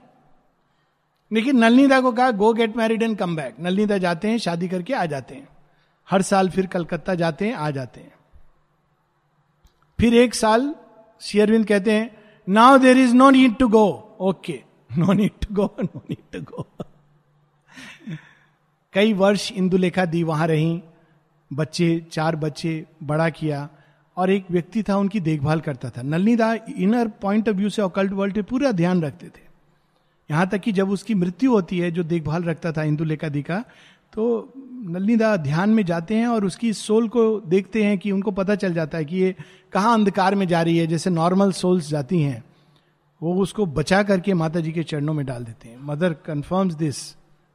[1.32, 4.94] लेकिन नलनीदा को कहा go get married and come back Nalinida जाते हैं, शादी करके
[4.94, 5.48] आ जाते हैं।
[6.08, 8.12] हर साल फिर कलकत्ता जाते हैं, आ जाते हैं।
[9.98, 10.74] फिर एक साल
[11.20, 12.10] शेयरविंद कहते हैं
[12.48, 13.86] now there is no need to go
[14.20, 14.60] okay
[14.98, 16.68] no need to go no need to go
[18.94, 20.82] कई वर्ष इंदुलेखा दी वहाँ रही,
[21.52, 23.68] बच्चे, चार बच्चे, बड़ा किया,
[24.16, 27.82] और एक व्यक्ति था, उनकी देखभाल करता था। Nalini da inner point of view से
[27.82, 29.41] ऑकल्ट वर्ल्ड पे पूरा ध्यान रखते थे।
[30.30, 33.64] यहाँ तक कि जब उसकी मृत्यु होती है, जो देखभाल रखता था इंदुलेखा दी का
[34.12, 38.54] तो नलनीदा ध्यान में जाते हैं और उसकी सोल को देखते हैं कि उनको पता
[38.54, 39.34] चल जाता है कि ये
[39.72, 42.42] कहाँ अंधकार में जा रही है, जैसे नॉर्मल सोल्स जाती हैं।
[43.22, 46.96] वो उसको बचा करके माता जी के चरणों में डाल देते हैं। Mother confirms this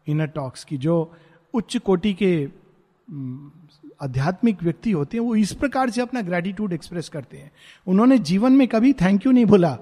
[0.08, 1.14] in a talks की जो
[1.54, 2.34] उच्च कोटि के
[4.02, 7.52] आध्यात्मिक व्यक्ति होते हैं, वो इस प्रकार से अपना ग्रेटिट्यूड एक्सप्रेस करते हैं।
[7.88, 9.78] उन्होंने जीवन में कभी थैंक यू नहीं बोला।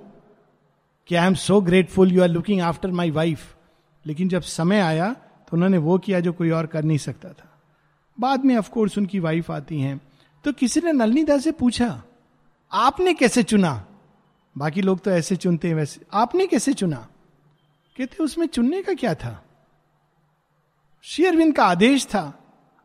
[1.08, 3.56] कि I am so grateful you are looking after my wife
[4.06, 7.50] लेकिन जब समय आया तो उन्होंने वो किया जो कोई और कर नहीं सकता था।
[8.20, 10.00] बाद में ऑफकोर्स उनकी वाइफ आती हैं।
[10.46, 12.04] तो किसी ने नलनीदा से पूछा,
[12.72, 13.86] आपने कैसे चुना?
[14.56, 17.08] बाकी लोग तो ऐसे चुनते हैं वैसे। आपने कैसे चुना?
[17.96, 19.44] कहते, उसमें चुनने का क्या था?
[21.04, 22.26] शेयरविंद का आदेश था।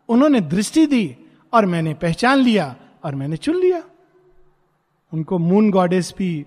[0.08, 1.16] उन्होंने दृष्टि दी
[1.52, 3.82] और मैंने पहचान लिया और मैंने चुन लिया।
[5.12, 6.44] उनको मून गॉडेस भी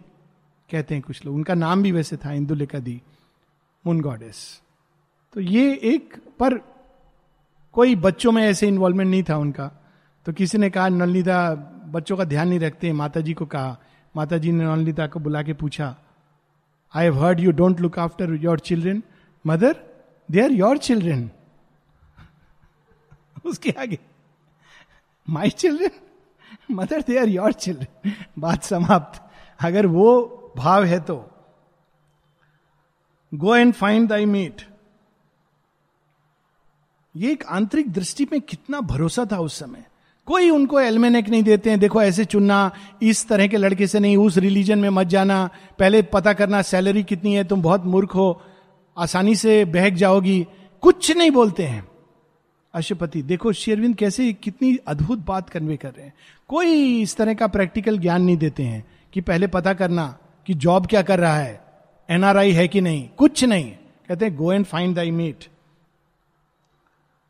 [0.74, 3.02] कहते हैं कुछ लोग। उनका नाम भी वैसे था इंदुलेखा दी
[3.86, 4.38] मून गॉडेस
[5.36, 6.58] तो ये एक, पर
[7.76, 9.72] कोई बच्चों में ऐसे इन्वॉल्वमेंट नहीं था उनका।
[10.26, 11.38] तो किसी ने कहा नलनीता
[11.94, 13.78] बच्चों का ध्यान नहीं रखते माता जी को कहा।
[14.16, 15.96] माता जी ने नलनीता को बुला के पूछा
[16.94, 19.02] I have heard you don't look after your children
[19.46, 19.76] mother
[20.30, 21.30] they are your children
[23.46, 24.00] उसके आगे
[25.28, 29.22] my children mother they are your children बात समाप्त।
[29.60, 30.10] अगर वो
[30.58, 31.30] भाव है तो।
[33.34, 34.62] Go and find thy meet
[37.16, 39.86] ये एक आंतरिक दृष्टि में कितना भरोसा था उस समय।
[40.26, 44.18] कोई उनको एलमेनेक नहीं देते हैं, देखो ऐसे चुनना, इस तरह के लड़के से नहीं,
[44.18, 48.42] उस रिलीजन में मत जाना, पहले पता करना सैलरी कितनी है, तुम बहुत मूर्ख हो,
[48.98, 50.48] आसानी से बहक जाओगी।
[50.82, 51.88] कुछ नहीं बोलते हैं।
[52.74, 56.14] अशुपति, देखो शेरविंद कैसे कितनी अद्भुत बात कन्वे कर रहे हैं।
[56.48, 60.88] कोई इस तरह का प्रैक्टिकल ज्ञान नहीं देते हैं कि पहले पता करना कि जॉब
[60.88, 61.62] क्या कर रहा है?
[62.10, 63.10] एनआरआई है कि नहीं?
[63.10, 63.72] कुछ नहीं।
[64.10, 65.46] कहते हैं go and find thy meet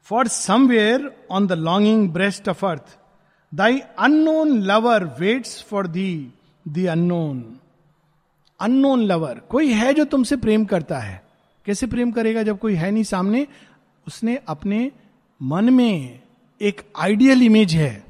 [0.03, 2.97] for somewhere on the longing breast of earth
[3.53, 6.29] thy unknown lover waits for the
[6.67, 7.57] the unknown
[8.59, 11.23] unknown lover कोई है जो तुमसे प्रेम करता है?
[11.65, 13.47] कैसे प्रेम करेगा जब कोई है नहीं सामने?
[14.07, 14.91] उसने अपने
[15.41, 16.19] मन में
[16.61, 18.03] एक आइडियल इमेज है,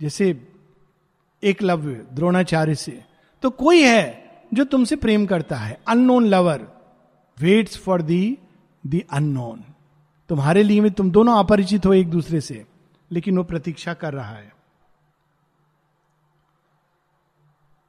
[0.00, 0.46] जैसे
[1.42, 3.09] एक लव्य द्रोणाचार्य से।
[3.42, 6.66] तो कोई है जो तुमसे प्रेम करता है unknown lover
[7.38, 8.38] waits for the
[8.84, 9.64] the unknown
[10.30, 12.64] तुम्हारे लिए में तुम दोनों अपरिचित हो एक दूसरे से,
[13.10, 14.52] लेकिन वो प्रतीक्षा कर रहा है।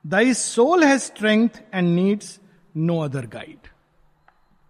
[0.06, 2.40] Thy soul has strength and needs
[2.78, 3.68] no other guide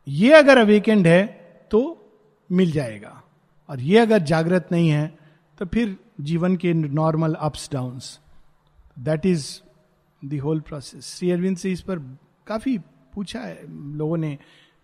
[0.08, 1.26] ये अगर अवेकेंड है
[1.72, 1.82] तो
[2.50, 3.22] मिल जाएगा।
[3.70, 5.08] और ये अगर जागृत नहीं है
[5.60, 8.00] तो फिर जीवन के normal ups down
[9.00, 9.48] that is
[10.22, 12.00] the whole process Shri Aurobindo से इस पर
[12.48, 12.78] काफ़ी
[13.14, 14.38] पूछा है लोगों ने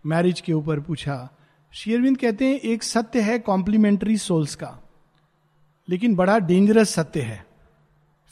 [0.06, 1.17] मैरिज के ऊपर पूछा
[1.73, 4.78] श्री अरविंद कहते हैं एक सत्य है कॉम्प्लीमेंट्री सोल्स का
[5.88, 7.45] लेकिन बड़ा डेंजरस सत्य है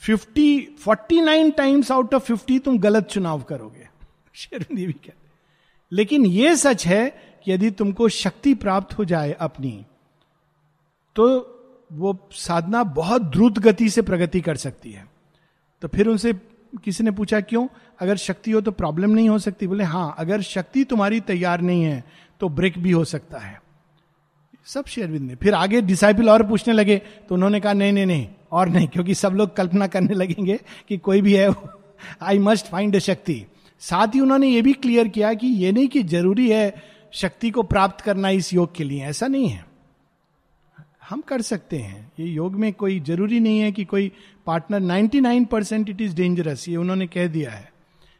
[0.02, 3.88] fifty forty nine times out of fifty तुम गलत चुनाव करोगे
[4.52, 5.24] ये भी कहते
[5.92, 7.08] लेकिन यह सच है
[7.44, 9.84] कि यदि तुमको शक्ति प्राप्त हो जाए अपनी
[11.16, 11.26] तो
[11.92, 15.06] वो साधना बहुत द्रुत गति से प्रगति कर सकती है
[15.82, 16.32] तो फिर उनसे
[16.76, 17.66] किसी ने पूछा, क्यों?
[18.00, 19.66] अगर शक्ति हो तो प्रॉब्लम नहीं हो सकती.
[19.66, 22.02] बोले हाँ अगर शक्ति तुम्हारी तैयार नहीं है
[22.40, 23.60] तो ब्रेक भी हो सकता है.
[24.66, 26.96] सब शेयरविंद ने। फिर आगे डिसाइपल और पूछने लगे
[27.28, 30.58] तो उन्होंने कहा, नहीं नहीं नहीं, और नहीं, क्योंकि सब लोग कल्पना करने लगेंगे
[30.88, 31.50] कि कोई भी है
[32.22, 33.44] आई मस्ट फाइंड अ शक्ति.
[33.82, 36.74] साथ ही उन्होंने ये भी क्लियर किया कि ये नहीं कि ज़रूरी है
[37.12, 39.64] शक्ति को प्राप्त करना इस योग के लिए, ऐसा नहीं है।
[41.08, 44.10] हम कर सकते हैं। ये योग में कोई ज़रूरी नहीं है कि कोई
[44.46, 47.72] partner 99 percent it is dangerous, ये उन्होंने कह दिया है।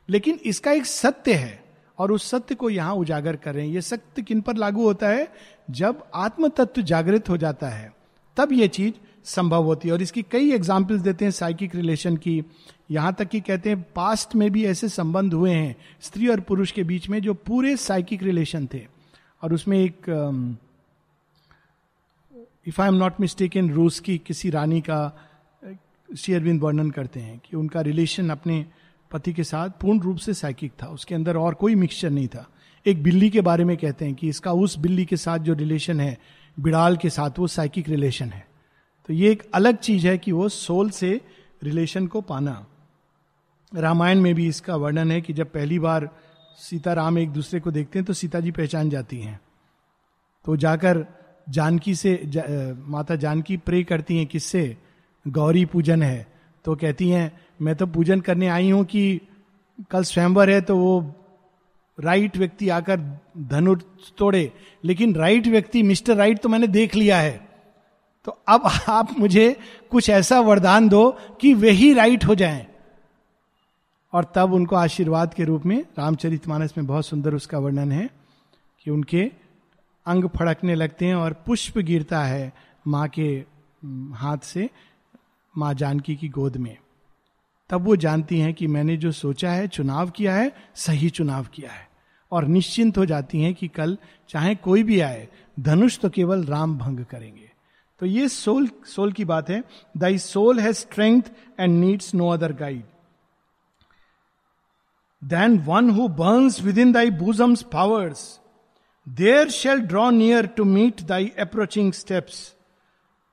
[0.09, 1.65] लेकिन इसका एक सत्य है,
[1.99, 5.09] और उस सत्य को यहाँ उजागर कर। रहे हैं ये सत्य किन पर लागू होता
[5.09, 5.29] है?
[5.71, 7.93] जब आत्म तत्व जागृत हो जाता है,
[8.37, 12.43] तब ये चीज़ संभव होती है। और इसकी कई एग्जाम्पल्स देते हैं साइकिक रिलेशन की।
[12.91, 16.71] यहाँ तक कि कहते हैं पास्ट में भी ऐसे संबंध हुए हैं, स्त्री और पुरुष
[16.71, 18.87] के बीच में, जो पूरे साइकिक रिलेशन थे।
[19.43, 20.59] और उसमें एक
[22.67, 25.26] if I am not mistake in रूस की किसी रानी का
[26.09, 28.65] शेयरविंद वर्णन करते हैं कि उनका रिलेशन अपने
[29.11, 32.47] पति के साथ पूर्ण रूप से साइकिक था। उसके अंदर और कोई मिक्सचर नहीं था।
[32.87, 36.01] एक बिल्ली के बारे में कहते हैं कि इसका उस बिल्ली के साथ जो रिलेशन
[36.01, 36.19] है
[36.61, 38.47] बिड़ाल के साथ वो साइकिक रिलेशन है।
[39.09, 41.21] तो ये एक अलग चीज़ है कि वो सोल से
[41.63, 42.67] रिलेशन को पाना।
[43.73, 46.09] रामायण में भी इसका वर्णन है कि जब पहली बार
[46.59, 49.41] सीता राम एक दूसरे को देखते हैं तो सीता जी पहचान जाती हैं।
[50.45, 51.07] तो जाकर
[51.49, 52.43] जानकी से जा,
[52.79, 54.77] माता जानकी प्रे करती हैं किससे?
[55.29, 56.27] गौरी पूजन है।
[56.65, 59.21] तो कहती हैं, मैं तो पूजन करने आई हूँ कि
[59.91, 61.15] कल स्वयंवर है तो वो
[62.01, 63.83] राइट व्यक्ति आकर धनुष
[64.19, 64.53] तोड़े।
[64.85, 67.49] लेकिन राइट व्यक्ति, मिस्टर राइट तो मैंने देख लिया है।
[68.25, 69.57] तो अब आप मुझे
[69.91, 72.67] कुछ ऐसा वरदान दो कि वे ही राइट हो जाएँ।
[74.13, 78.11] और तब उनको आशीर्वाद के रूप में रामचरितमानस में बहुत सुंदर उसका वर्णन है
[78.85, 79.31] कि उनके
[80.07, 82.53] अंग फड़कने लगते हैं और पुष्प गिरता है
[82.87, 83.45] माँ के
[84.15, 84.71] हाथ से।
[85.59, 86.77] माँ जानकी की गोद में।
[87.71, 91.71] तब वो जानती हैं कि मैंने जो सोचा है, चुनाव किया है, सही चुनाव किया
[91.71, 91.89] है।
[92.33, 95.29] और निश्चिंत हो जाती हैं कि कल चाहे कोई भी आए,
[95.61, 97.51] धनुष तो केवल राम भंग करेंगे।
[98.01, 99.63] तो ये सोल सोल की बात है।
[99.97, 101.23] Thy soul has strength
[101.61, 102.83] and needs no other guide.
[105.25, 108.41] Then one who burns within thy bosom's powers,
[109.09, 112.56] there shall draw near to meet thy approaching steps.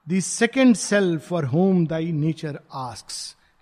[0.07, 3.07] Second self for whom thy nature asks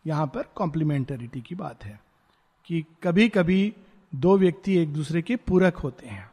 [0.06, 2.00] यहाँ पर complementarity की बात है
[2.70, 3.74] कि कभी कभी
[4.14, 6.30] दो व्यक्ति एक दूसरे के पूरक होते हैं।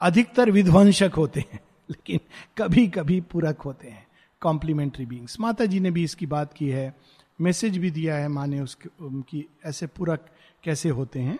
[0.00, 2.20] अधिकतर विध्वंसक होते हैं, लेकिन
[2.58, 4.06] कभी कभी पूरक होते हैं।
[4.42, 6.94] कॉम्प्लीमेंट्री बींग्स माता जी ने भी इसकी बात की है।
[7.40, 10.26] मैसेज भी दिया है माँ ने उसके उनकी ऐसे पूरक
[10.64, 11.38] कैसे होते हैं।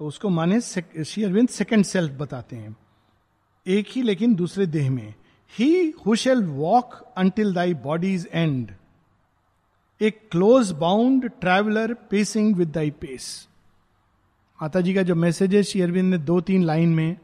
[0.00, 2.76] तो उसको माने श्री अरविंद सेकेंड सेल्फ बताते हैं।
[3.66, 5.14] एक ही लेकिन दूसरे देह में।
[5.52, 8.70] He who shall walk until thy body's end
[10.00, 13.26] a close bound traveller pacing with thy pace
[14.58, 17.16] माता जी का जो मैसेज है, श्री अरविंद ने दो तीन लाइन में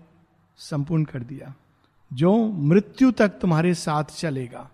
[0.59, 1.55] संपूर्ण कर दिया।
[2.11, 4.69] जो मृत्यु तक तुम्हारे साथ चलेगा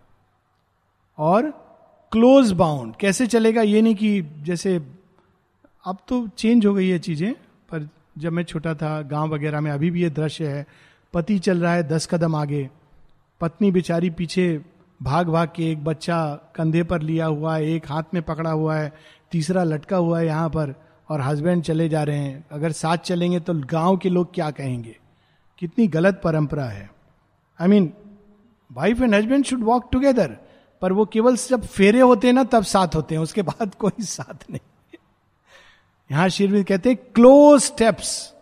[1.19, 1.51] और
[2.13, 4.77] क्लोज बाउंड कैसे चलेगा ये नहीं कि जैसे
[5.85, 9.71] अब तो चेंज हो गई है चीज़ें, पर जब मैं छोटा था, गाँव वगैरह में
[9.71, 10.67] अभी भी ये दृश्य है
[11.17, 12.71] पति चल रहा है दस कदम आगे।
[13.41, 14.65] पत्नी बेचारी पीछे
[15.03, 18.77] भाग भाग के एक बच्चा कंधे पर लिया हुआ है, एक हाथ में पकड़ा हुआ
[18.77, 18.93] है,
[19.31, 20.75] तीसरा लटका हुआ है यहाँ पर
[21.09, 24.97] और हस्बैंड चले जा रहे हैं। अगर साथ चलेंगे तो गाँव के लोग क्या कहेंगे?
[25.59, 26.91] कितनी गलत परंपरा है।
[27.61, 27.93] I mean
[28.73, 30.37] wife and husband should walk together
[30.83, 34.03] पर वो केवल जब फेरे होते हैं ना, तब साथ होते हैं, उसके बाद कोई
[34.03, 34.99] साथ नहीं।
[36.13, 38.33] यहाँ शिविर कहते हैं क्लोज स्टेप्स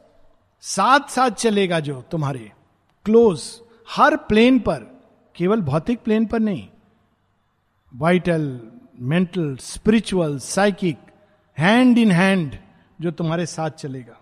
[0.61, 2.53] साथ साथ चलेगा जो तुम्हारे।
[3.05, 3.43] क्लोज
[3.89, 4.79] हर प्लेन पर,
[5.37, 6.69] केवल भौतिक प्लेन पर नहीं
[7.93, 8.45] vital
[9.03, 10.99] mental spiritual psychic
[11.59, 12.57] hand in hand
[13.01, 14.21] जो तुम्हारे साथ चलेगा।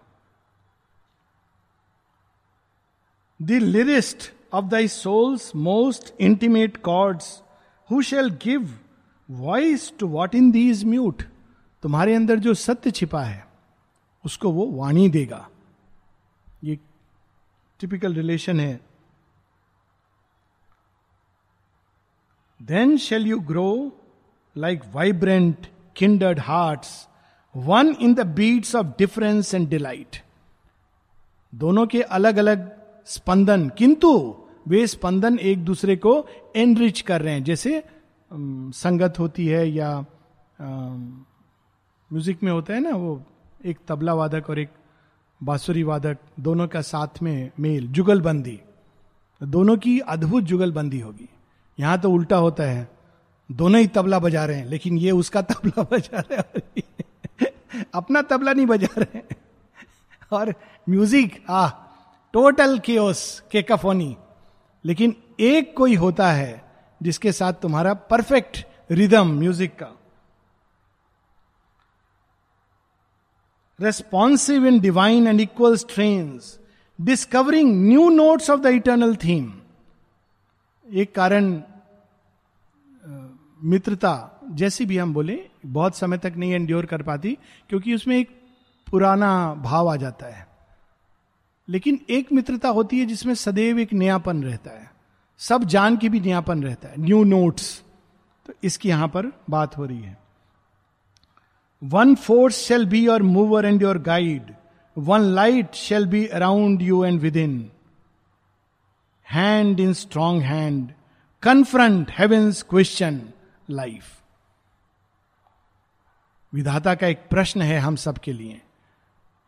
[3.41, 7.43] The lyrist of thy soul's most intimate chords
[7.91, 8.69] who shall give
[9.29, 11.23] voice to what in these mute
[11.83, 13.45] तुम्हारे अंदर जो सत्य छिपा है,
[14.25, 15.49] उसको वो वाणी देगा।
[16.65, 16.79] ये
[17.83, 18.81] टिपिकल रिलेशन है।
[22.61, 23.71] Then shall you grow
[24.57, 25.67] like vibrant
[25.97, 26.91] kindred hearts
[27.55, 30.17] one in the beats of difference and delight
[31.53, 32.71] दोनों के अलग अलग
[33.07, 34.11] स्पंदन, किंतु
[34.69, 36.15] वे स्पंदन एक दूसरे को
[36.57, 37.83] एनरिच कर रहे हैं। जैसे
[38.31, 39.91] संगत होती है या
[40.61, 43.23] म्यूज़िक में होता है ना, वो
[43.65, 44.71] एक तबला वादक और एक
[45.43, 48.61] बांसुरी वादक दोनों का साथ में मेल, जुगलबंदी।
[49.43, 51.29] दोनों की अद्भुत जुगलबंदी होगी।
[51.81, 52.89] यहाँ तो उल्टा होता है।
[53.53, 57.49] दोनों ही तबला बजा रहे हैं, लेकिन ये उसका तबला बजा रहे हैं।
[57.95, 59.37] अपना तबला नहीं बजा रहे हैं।
[60.33, 60.55] और
[60.89, 61.69] म्यूज़िक आ
[62.33, 64.17] टोटल केओस के कफोनी
[64.85, 66.65] लेकिन एक कोई होता है
[67.03, 70.02] जिसके साथ तुम्हारा परफेक्ट रिदम म्यूज़िक का।
[73.83, 76.61] Responsive in divine and equal strains
[77.01, 79.53] discovering new notes of the eternal theme
[80.93, 81.63] एक कारण
[83.65, 88.43] मित्रता, जैसी भी हम बोले, बहुत समय तक नहीं एंड्योर कर पाती, क्योंकि उसमें एक
[88.91, 90.47] पुराना भाव आ जाता है।
[91.69, 94.93] लेकिन एक मित्रता होती है जिसमें सदैव एक नयापन रहता है।
[95.39, 97.83] सब जान की भी नयापन रहता है। न्यू नोट्स
[98.47, 100.22] तो इसकी यहाँ पर बात हो रही है।
[101.83, 104.55] One force shall be your mover and your guide
[104.99, 107.71] one light shall be around you and within
[109.31, 110.93] hand in strong hand
[111.43, 113.21] confront heaven's question
[113.71, 114.05] life
[116.53, 118.61] विधाता का एक प्रश्न है हम सबके लिए।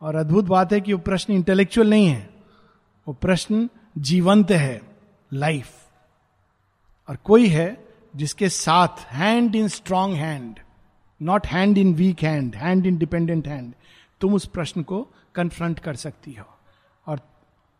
[0.01, 2.29] और अद्भुत बात है कि वो प्रश्न इंटेलेक्चुअल नहीं है।
[3.07, 4.81] वो प्रश्न जीवंत है
[5.33, 5.69] लाइफ
[7.09, 10.59] और कोई है जिसके साथ hand in strong hand
[11.21, 13.73] not hand in weak hand hand in dependent hand
[14.21, 15.01] तुम उस प्रश्न को
[15.35, 16.45] कन्फ्रंट कर सकती हो।
[17.07, 17.19] और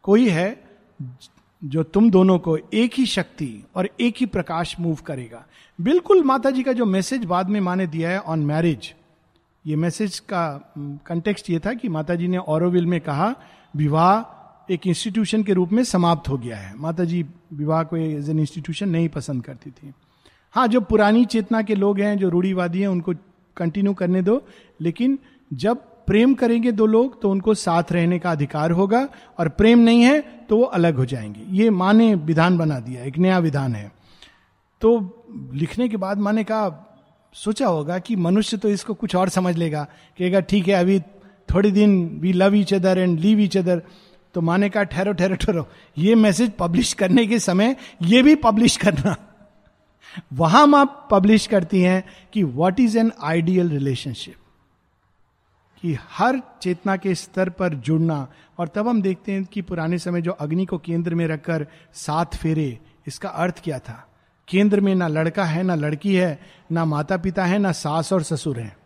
[0.06, 0.64] कोई है
[1.62, 5.46] जो तुम दोनों को एक ही शक्ति और एक ही प्रकाश मूव करेगा।
[5.80, 8.94] बिल्कुल माता जी का जो मैसेज बाद में माने दिया है ऑन मैरिज
[9.66, 10.74] ये मैसेज का
[11.08, 13.34] कंटेक्स्ट ये था कि माता जी ने औरविल में कहा,
[13.74, 18.30] विवाह एक इंस्टीट्यूशन के रूप में समाप्त हो गया है। माता जी विवाह को एज
[18.30, 19.94] एन इंस्टीट्यूशन नहीं पसंद करती थी।
[20.56, 23.14] हाँ जो पुरानी चेतना के लोग हैं, जो रूढ़ीवादी हैं, उनको
[23.58, 24.42] कंटिन्यू करने दो।
[24.82, 25.18] लेकिन
[25.52, 29.08] जब प्रेम करेंगे दो लोग तो उनको साथ रहने का अधिकार होगा,
[29.40, 30.20] और प्रेम नहीं है
[30.50, 33.92] तो वो अलग हो जाएँगे। ये माँ ने विधान बना दिया, एक नया विधान है।
[34.82, 36.82] तो लिखने के बाद माने कहा,
[37.36, 39.84] सोचा होगा कि मनुष्य तो इसको कुछ और समझ लेगा।
[40.20, 41.00] कहेगा, ठीक है, अभी
[41.50, 43.82] थोड़े दिन we love each other and leave each other
[44.36, 45.68] तो माने का ठहरो ठहरो ठहरो।
[45.98, 49.16] ये मैसेज पब्लिश करने के समय, ये भी पब्लिश करना।
[50.34, 52.04] वहाँ माँ पब्लिश करती हैं
[52.34, 54.36] कि what is an ideal relationship
[55.82, 58.28] कि हर चेतना के स्तर पर जुड़ना।
[58.60, 62.36] और तब हम देखते हैं कि पुराने समय जो अग्नि को केंद्र में रखकर सात
[62.36, 64.08] फेरे, इसका अर्थ क्या था?
[64.48, 66.40] केंद्र में ना लड़का है, ना लड़की है,
[66.72, 68.78] ना माता पिता है, ना सास और ससुर है।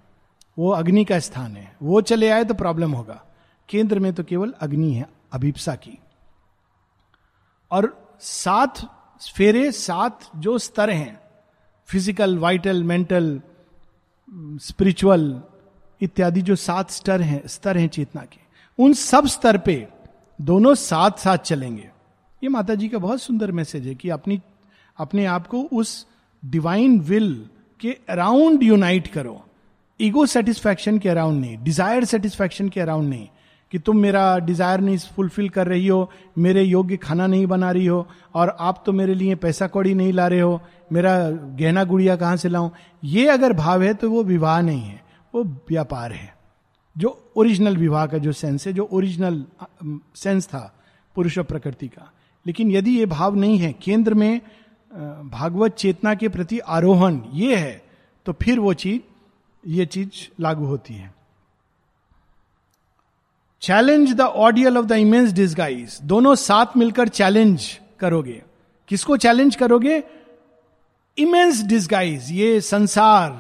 [0.60, 3.24] वो अग्नि का स्थान है। वो चले आए तो प्रॉब्लम होगा।
[3.70, 6.00] केंद्र में तो केवल अग्नि है, अभिप्सा की।
[7.72, 8.78] और सात
[9.36, 11.19] फेरे सात जो स्तर हैं
[11.90, 13.40] फ़िज़िकल वाइटल मेंटल
[14.62, 15.42] स्पिरिचुअल
[16.02, 18.40] इत्यादि जो सात स्तर हैं स्तर हैं चेतना के,
[18.80, 19.88] उन सब स्तर पे
[20.40, 21.90] दोनों साथ साथ चलेंगे।
[22.42, 24.40] ये माता जी का बहुत सुंदर मैसेज है कि अपनी,
[24.98, 26.06] अपने आप को उस
[26.44, 27.34] डिवाइन विल
[27.82, 29.42] के अराउंड यूनाइट करो।
[30.00, 33.28] ईगो सेटिस्फैक्शन के अराउंड नहीं डिज़ायर सेटिस्फैक्शन के अराउंड नहीं।
[33.72, 37.86] कि तुम मेरा डिज़ायर नहीं फुलफिल कर रही हो, मेरे योग्य खाना नहीं बना रही
[37.86, 38.06] हो,
[38.36, 40.60] और आप तो मेरे लिए पैसा कौड़ी नहीं ला रहे हो,
[40.92, 42.70] मेरा गहना गुड़िया कहाँ से लाऊं?
[43.04, 45.02] ये अगर भाव है तो वो विवाह नहीं है,
[45.34, 46.34] वो व्यापार है।
[46.96, 49.44] जो ओरिजिनल विवाह का जो सेंस है, जो ओरिजिनल
[50.16, 50.72] सेंस था
[51.16, 52.12] पुरुष और प्रकृति का।
[52.46, 54.42] लेकिन यदि ये भाव नहीं है, केंद्र में
[55.32, 57.82] भागवत चेतना के प्रति आरोहण ये है
[58.26, 59.02] तो फिर वो चीज़,
[59.64, 61.14] ये चीज़ लागू होती है।
[63.62, 68.44] Challenge the ordeal of the immense disguise दोनों साथ मिलकर चैलेंज करोगे।
[68.88, 70.04] किसको चैलेंज करोगे?
[71.18, 73.32] इमेंस डिस्गाइज ये संसार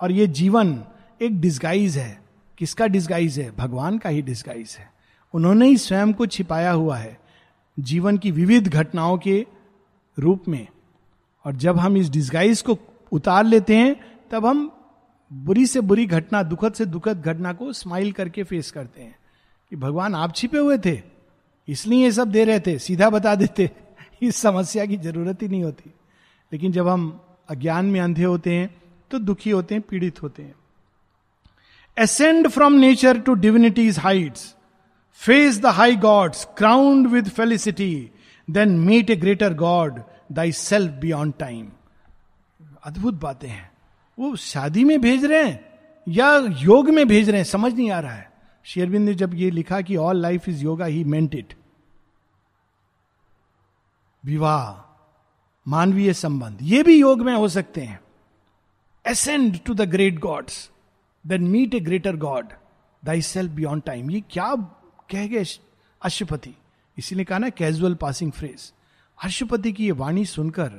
[0.00, 0.84] और ये जीवन
[1.22, 2.22] एक डिस्गाइज है।
[2.58, 3.50] किसका डिस्गाइज है?
[3.56, 4.92] भगवान का ही डिस्गाइज है।
[5.34, 7.20] उन्होंने ही स्वयं को छिपाया हुआ है
[7.80, 9.46] जीवन की विविध घटनाओं के
[10.18, 10.66] रूप में।
[11.44, 12.78] और जब हम इस डिस्गाइज को
[13.12, 13.96] उतार लेते हैं,
[14.30, 14.72] तब हम
[15.32, 19.16] बुरी से बुरी घटना, दुखद से दुखद घटना को स्माइल करके फेस करते हैं।
[19.72, 21.00] कि भगवान आप छिपे हुए थे,
[21.68, 23.70] इसलिए ये सब दे रहे थे, सीधा बता देते,
[24.22, 25.90] इस समस्या की ज़रूरत ही नहीं होती।
[26.52, 28.74] लेकिन जब हम अज्ञान में अंधे होते हैं
[29.10, 30.54] तो दुखी होते हैं, पीड़ित होते हैं।
[31.96, 34.54] Ascend from nature to divinity's heights
[35.20, 38.10] face the high gods crowned with felicity
[38.48, 40.00] then meet a greater god
[40.32, 41.68] thy self beyond time
[42.84, 43.70] अद्भुत बातें हैं।
[44.18, 45.60] वो शादी में भेज रहे हैं
[46.06, 48.30] या योग में भेज रहे हैं, समझ नहीं आ रहा है।
[48.66, 51.54] शेरविंद ने जब ये लिखा कि all life is yoga he meant it
[54.24, 54.82] विवाह,
[55.66, 58.00] मानवीय संबंध, ये भी योग में हो सकते हैं।
[59.04, 60.70] Ascend to the great gods
[61.24, 62.52] then meet a greater god
[63.02, 64.54] thy self beyond time ये क्या
[65.10, 65.44] कह गए
[66.02, 66.54] अशुपति
[66.96, 68.72] इसीलिए कहा ना कैजुअल पासिंग फ्रेज
[69.18, 70.72] अशुपति की ये वाणी सुनकर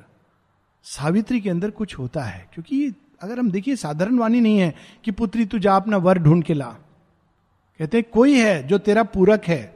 [0.86, 4.74] सावित्री के अंदर कुछ होता है, क्योंकि अगर हम देखिए, साधारण वाणी नहीं है
[5.04, 6.76] कि पुत्री, तू जा अपना वर ढूंढ के ला।
[7.80, 9.76] कहते कोई है जो तेरा पूरक है,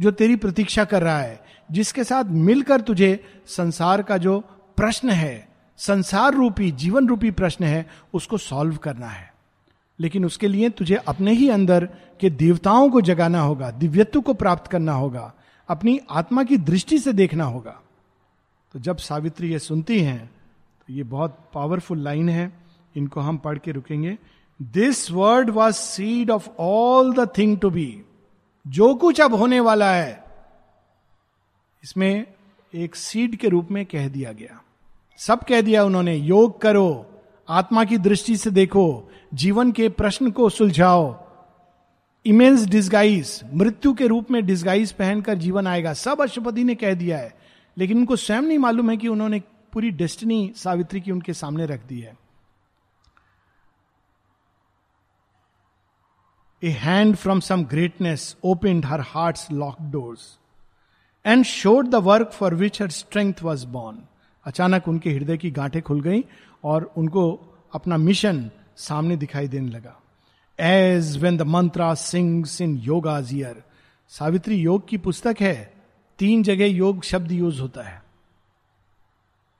[0.00, 4.40] जो तेरी प्रतीक्षा कर रहा है, जिसके साथ मिलकर तुझे संसार का जो
[4.76, 9.34] प्रश्न है, संसार रूपी, जीवन रूपी प्रश्न है, उसको सॉल्व करना है।
[10.00, 11.88] लेकिन उसके लिए तुझे अपने ही अंदर
[12.20, 15.32] के देवताओं को जगाना होगा, दिव्यत्व को प्राप्त करना होगा,
[15.68, 17.80] अपनी आत्मा की दृष्टि से देखना होगा।
[18.72, 20.30] तो जब सावित्री ये सुनती हैं
[20.86, 22.52] तो ये बहुत पावरफुल लाइन है,
[22.96, 24.18] इनको हम पढ़ के रुकेंगे।
[24.60, 28.02] This word was seed of all the thing to be
[28.66, 30.24] जो कुछ अब होने वाला है,
[31.84, 32.26] इसमें
[32.74, 34.60] एक सीड के रूप में कह दिया गया।
[35.18, 37.06] सब कह दिया उन्होंने, योग करो,
[37.48, 41.14] आत्मा की दृष्टि से देखो, जीवन के प्रश्न को सुलझाओ।
[42.26, 47.18] इमेंस डिस्गाइज मृत्यु के रूप में डिस्गाइज पहनकर जीवन आएगा। सब अशुपति ने कह दिया
[47.18, 47.32] है,
[47.76, 49.40] लेकिन उनको स्वयं नहीं मालूम है कि उन्होंने
[49.72, 52.16] पूरी डेस्टिनी सावित्री की उनके सामने रख दी है।
[56.64, 60.22] A hand from some greatness opened her heart's locked doors
[61.24, 63.96] and showed the work for which her strength was born.
[64.44, 66.24] अचानक उनके हृदय की गांठें खुल गई
[66.64, 70.00] और उनको अपना मिशन सामने दिखाई देने लगा।
[70.60, 73.62] As when the mantra sings in yoga ear
[74.08, 75.74] Savitri योग की पुस्तक है,
[76.18, 78.02] तीन जगह योग शब्द यूज़ होता है।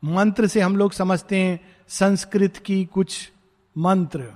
[0.05, 3.33] मंत्र से हम लोग समझते हैं, संस्कृत की कुछ
[3.79, 4.33] मंत्र।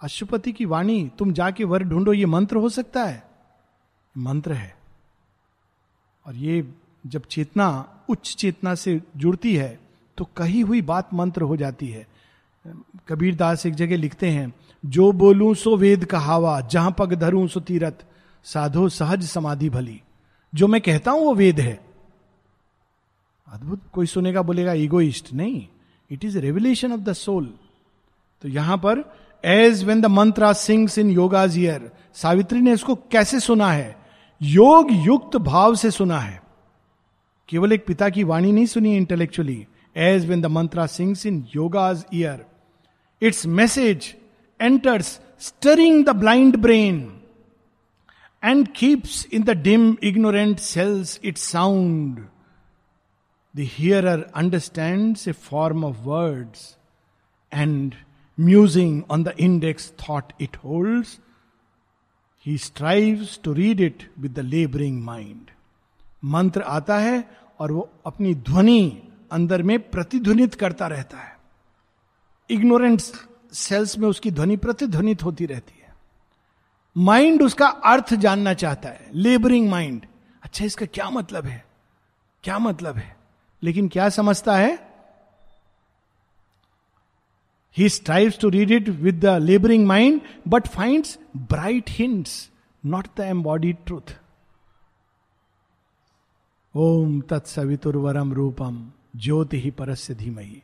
[0.00, 3.22] अशुपति की वाणी, तुम जाके वर ढूंढो, ये मंत्र हो सकता है।
[4.14, 4.76] मंत्र है।
[6.26, 6.68] और ये
[7.04, 9.78] जब चेतना, उच्च चेतना से जुड़ती है
[10.18, 12.06] तो कही हुई बात मंत्र हो जाती है।
[13.08, 14.52] कबीर दास एक जगह लिखते हैं,
[14.86, 18.04] जो बोलूँ सो वेद कहावा, जहाँ पग धरूं सो तीरथ,
[18.44, 20.00] साधो सहज समाधि भली।
[20.52, 21.78] जो मैं कहता हूँ वो वेद है।
[23.48, 25.66] अद्भुत, कोई सुनेगा बोलेगा ईगोइस्ट नहीं
[26.10, 27.52] it is revolution of the soul
[28.42, 29.02] तो यहाँ पर
[29.44, 33.96] as when the mantra sings in yoga's ear Savitri ने इसको कैसे सुना है
[34.42, 36.40] योग युक्त भाव से सुना है
[37.48, 39.66] केवल एक पिता की वाणी नहीं सुनी intellectually
[39.96, 42.44] as when the mantra sings in yoga's ear
[43.22, 44.14] its message
[44.60, 47.00] enters stirring the blind brain
[48.44, 52.20] and keeps in the dim ignorant cells its sound
[53.54, 56.76] the understand a form of words
[57.52, 57.94] and
[58.40, 61.18] musing on the index thought it holds,
[62.46, 65.50] he strives to read it with the labouring mind
[66.24, 67.18] मंत्र आता है
[67.60, 68.80] और वो अपनी ध्वनि
[69.32, 71.36] अंदर में प्रतिध्वनित करता रहता है
[72.50, 73.00] इग्नोरेंट
[73.54, 75.92] सेल्स में उसकी ध्वनि प्रतिध्वनित होती रहती है
[76.96, 80.06] माइंड उसका अर्थ जानना चाहता है लेबरिंग माइंड
[80.42, 81.64] अच्छा इसका क्या मतलब है
[82.44, 83.16] क्या मतलब है
[83.62, 84.76] लेकिन क्या समझता है
[87.76, 91.06] he strive to read it with the labouring mind but find
[91.50, 92.48] bright hints
[92.84, 94.16] not the embodied truth
[96.74, 98.80] ओम तत्सवितुर्वरम रूपम
[99.16, 100.62] ज्योति ही परस्य धीमही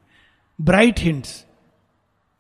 [0.59, 1.45] ब्राइट हिंट्स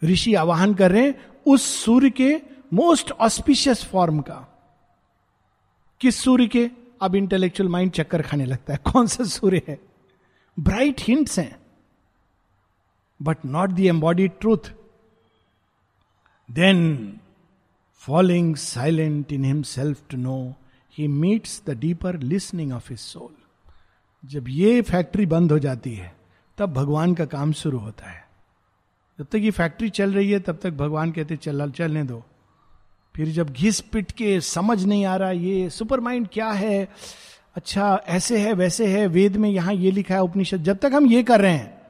[0.02, 1.14] ऋषि आवाहन कर रहे हैं
[1.46, 2.34] उस सूर्य के
[2.74, 4.46] मोस्ट ऑस्पिशियस फॉर्म का
[6.00, 6.68] किस सूर्य के
[7.02, 9.78] अब इंटेलेक्चुअल माइंड चक्कर खाने लगता है कौन सा सूर्य है
[10.56, 11.58] ब्राइट हिंट्स हैं
[13.46, 14.72] not the embodied truth
[16.50, 17.18] then
[17.92, 20.54] following silent in himself to know
[20.98, 23.36] he meets the deeper listening of his soul
[24.24, 26.16] जब ये फैक्ट्री बंद हो जाती है,
[26.58, 28.28] तब भगवान का काम शुरू होता है।
[29.18, 32.24] जब तक ये फैक्ट्री चल रही है, तब तक भगवान कहते चल, चलने दो।
[33.16, 36.88] फिर जब घिस पिट के समझ नहीं आ रहा, ये सुपर माइंड क्या है?
[37.56, 41.06] अच्छा ऐसे है, वैसे है, वेद में यहाँ ये लिखा है उपनिषद। जब तक हम
[41.06, 41.82] ये कर रहे हैं,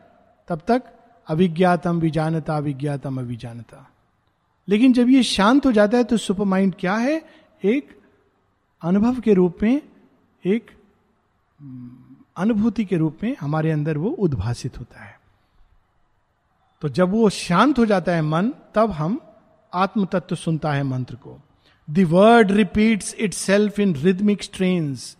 [0.49, 0.95] तब तक
[1.29, 3.91] अविज्ञातम विजानता, अविज्ञातम अविजानता।
[4.68, 7.24] लेकिन जब ये शांत हो जाता है तो सुपर माइंड क्या है?
[7.64, 8.01] एक
[8.83, 9.83] अनुभव के रूप में,
[10.47, 10.70] एक
[12.37, 15.20] अनुभूति के रूप में हमारे अंदर वो उद्भासित होता है।
[16.81, 19.20] तो जब वो शांत हो जाता है मन, तब हम
[19.74, 21.41] आत्म तत्व सुनता है मंत्र को।
[21.91, 25.16] Word repeats itself in rhythmic strains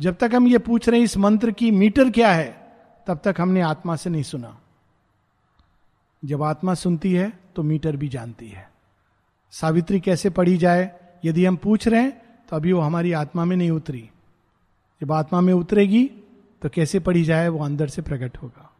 [0.00, 2.76] जब तक हम ये पूछ रहे हैं, इस मंत्र की मीटर क्या है?
[3.06, 4.60] तब तक हमने आत्मा से नहीं सुना।
[6.24, 8.68] जब आत्मा सुनती है तो मीटर भी जानती है।
[9.52, 10.90] सावित्री कैसे पढ़ी जाए,
[11.24, 14.10] यदि हम पूछ रहे हैं तो अभी वो हमारी आत्मा में नहीं उतरी।
[15.00, 16.10] जब आत्मा में उतरेगी
[16.62, 18.70] तो कैसे पढ़ी जाए, वो अंदर से प्रकट होगा।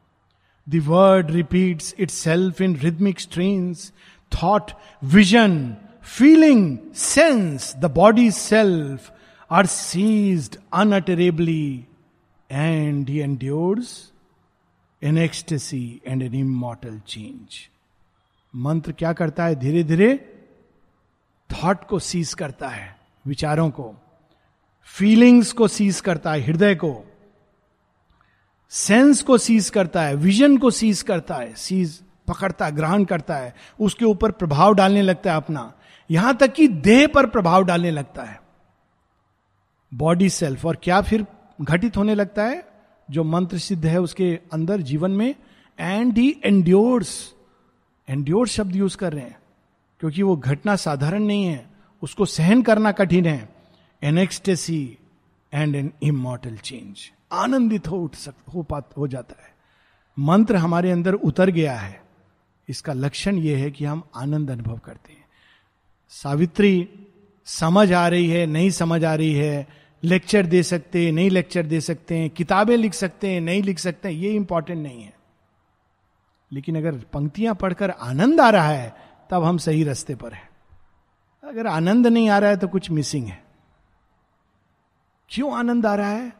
[0.66, 3.92] Third repeats itself in rhythmic strains
[4.32, 4.70] thought
[5.04, 9.12] vision feeling sense the body self
[9.50, 11.86] are ceased unutterably
[12.50, 14.12] and he endures
[15.04, 17.58] an ecstasy and an immortal change
[18.54, 19.54] मंत्र क्या करता है?
[19.54, 20.14] धीरे धीरे
[21.50, 22.96] थॉट को सीज करता है,
[23.26, 23.94] विचारों को
[24.88, 27.04] फीलिंग्स को सीज करता है, हृदय को
[28.72, 33.36] सेंस को सीज करता है विजन को सीज करता है सीज पकड़ता है ग्रहण करता
[33.36, 35.72] है, उसके ऊपर प्रभाव डालने लगता है अपना।
[36.10, 38.40] यहाँ तक कि देह पर प्रभाव डालने लगता है।
[39.92, 41.26] बॉडी सेल्फ और क्या फिर
[41.60, 42.73] घटित होने लगता है?
[43.10, 45.34] जो मंत्र सिद्ध है उसके अंदर जीवन में
[45.78, 47.34] एंड ही एंड्योर्स
[48.08, 49.38] एंड्योर शब्द यूज़ कर रहे हैं,
[50.00, 51.66] क्योंकि वो घटना साधारण नहीं है,
[52.02, 53.48] उसको सहन करना कठिन है।
[54.02, 54.98] An ecstasy
[55.52, 59.54] and an immortal change आनंदित हो उठ सक, हो पा हो जाता है।
[60.18, 62.02] मंत्र हमारे अंदर उतर गया है।
[62.68, 65.24] इसका लक्षण यह है कि हम आनंद अनुभव करते हैं।
[66.08, 66.88] सावित्री,
[67.44, 69.66] समझ आ रही है, नहीं समझ आ रही है
[70.04, 73.78] लेक्चर दे सकते हैं, नहीं लेक्चर दे सकते हैं, किताबें लिख सकते हैं, नहीं लिख
[73.78, 75.14] सकते हैं, ये इंपॉर्टेंट नहीं है।
[76.52, 78.94] लेकिन अगर पंक्तियाँ पढ़कर आनंद आ रहा है,
[79.30, 80.48] तब हम सही रास्ते पर हैं।
[81.44, 83.44] अगर आनंद नहीं आ रहा है तो कुछ मिसिंग है।
[85.28, 86.32] क्यों आनंद आ रहा है?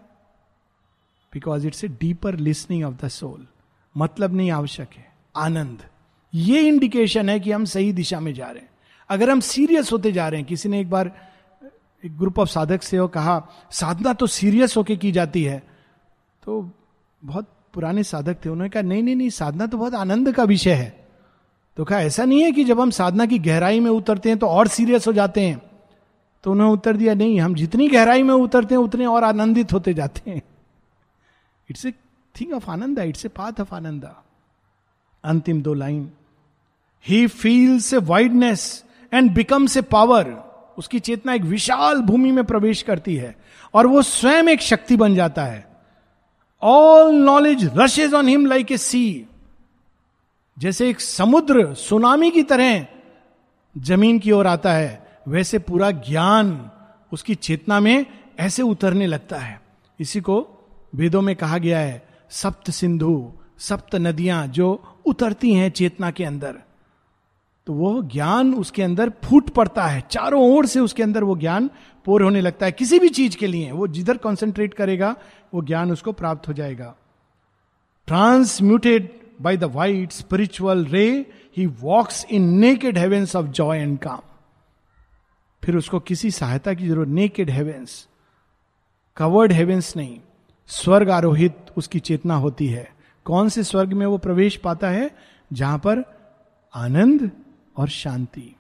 [1.33, 3.47] Because it's a deeper listening of the soul
[3.97, 5.83] मतलब नहीं आवश्यक है, आनंद।
[6.35, 8.71] ये इंडिकेशन है कि हम सही दिशा में जा रहे हैं।
[9.09, 11.34] अगर हम सीरियस होते जा रहे हैं, किसी ने एक बार
[12.05, 15.63] एक ग्रुप ऑफ़ साधक से वो कहा, साधना तो सीरियस होके की जाती है।
[16.45, 16.71] तो
[17.25, 20.73] बहुत पुराने साधक थे, उन्होंने कहा, नहीं नहीं नहीं, साधना तो बहुत आनंद का विषय
[20.73, 21.07] है।
[21.77, 24.47] तो कहा, ऐसा नहीं है कि जब हम साधना की गहराई में उतरते हैं तो
[24.47, 25.63] और सीरियस हो जाते हैं।
[26.45, 29.95] तो उन्होंने उत्तर दिया, नहीं, हम जितनी गहराई में उतरते हैं, उतने और आनंदित होते
[29.95, 30.43] जाते हैं।
[31.71, 31.93] It's a
[32.41, 34.15] thing of anand it's a path of anand
[35.25, 36.11] अंतिम दो line
[37.09, 42.83] he feels a wideness and becomes a power उसकी चेतना एक विशाल भूमि में प्रवेश
[42.83, 43.35] करती है
[43.75, 45.67] और वो स्वयं एक शक्ति बन जाता है।
[46.63, 49.27] All knowledge rushes on him like a sea
[50.57, 52.87] जैसे एक समुद्र सुनामी की तरह
[53.75, 56.71] ज़मीन की ओर आता है, वैसे पूरा ज्ञान
[57.13, 58.07] उसकी चेतना में
[58.39, 59.61] ऐसे उतरने लगता है।
[60.01, 60.37] इसी को
[60.95, 64.69] वेदों में कहा गया है, सप्त सिंधु, सप्त नदियाँ जो
[65.07, 66.55] उतरती हैं चेतना के अंदर।
[67.67, 71.71] तो वो ज्ञान उसके अंदर फूट पड़ता है। चारों ओर से उसके अंदर वो ज्ञान
[72.05, 75.17] पोर होने लगता है। किसी भी चीज़ के लिए, वो जिधर कॉन्सेंट्रेट करेगा,
[75.55, 76.95] वो ज्ञान उसको प्राप्त हो जाएगा।
[78.07, 79.09] Transmuted
[79.41, 84.21] by the white spiritual ray he walks in naked heavens of joy and calm
[85.63, 88.09] फिर उसको किसी सहायता की ज़रूरत नेकेड हेवेंस
[89.17, 90.19] कवर्ड हेवेंस नहीं,
[90.67, 92.89] स्वर्ग आरोहित उसकी चेतना होती है।
[93.25, 95.11] कौन से स्वर्ग में वो प्रवेश पाता है?
[95.53, 96.03] जहाँ पर
[96.75, 97.31] आनंद
[97.77, 98.55] और शांति।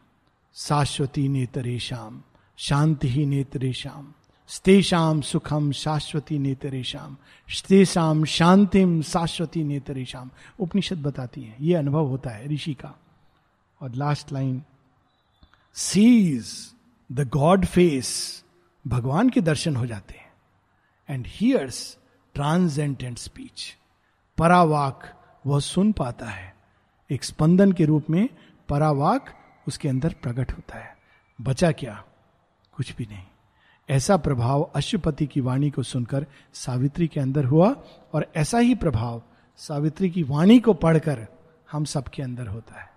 [0.56, 2.20] शाश्वती नेतरेशम
[2.58, 4.12] शांति ही नेतरेशम
[4.50, 7.16] स्तेषाम सुखम शाश्वती नेतरेशम
[7.48, 12.94] स्तेषाम शांतिम शाश्वती नेतरेशम उपनिषद बताती है, ये अनुभव होता है ऋषि का।
[13.80, 14.62] और last line
[15.76, 16.52] sees
[17.10, 18.44] the god face
[18.84, 20.32] भगवान के दर्शन हो जाते हैं
[21.08, 21.96] एंड हियर्स
[22.34, 23.66] ट्रांसेंडेंट स्पीच
[24.38, 25.12] परावाक
[25.46, 26.54] वह सुन पाता है,
[27.10, 28.28] एक स्पंदन के रूप में
[28.68, 29.38] परावाक
[29.68, 30.96] उसके अंदर प्रकट होता है।
[31.40, 32.04] बचा क्या?
[32.72, 33.24] कुछ भी नहीं।
[33.90, 37.76] ऐसा प्रभाव अशुपति की वाणी को सुनकर सावित्री के अंदर हुआ
[38.14, 39.22] और ऐसा ही प्रभाव
[39.56, 41.26] सावित्री की वाणी को पढ़कर
[41.72, 42.93] हम सबके अंदर होता है।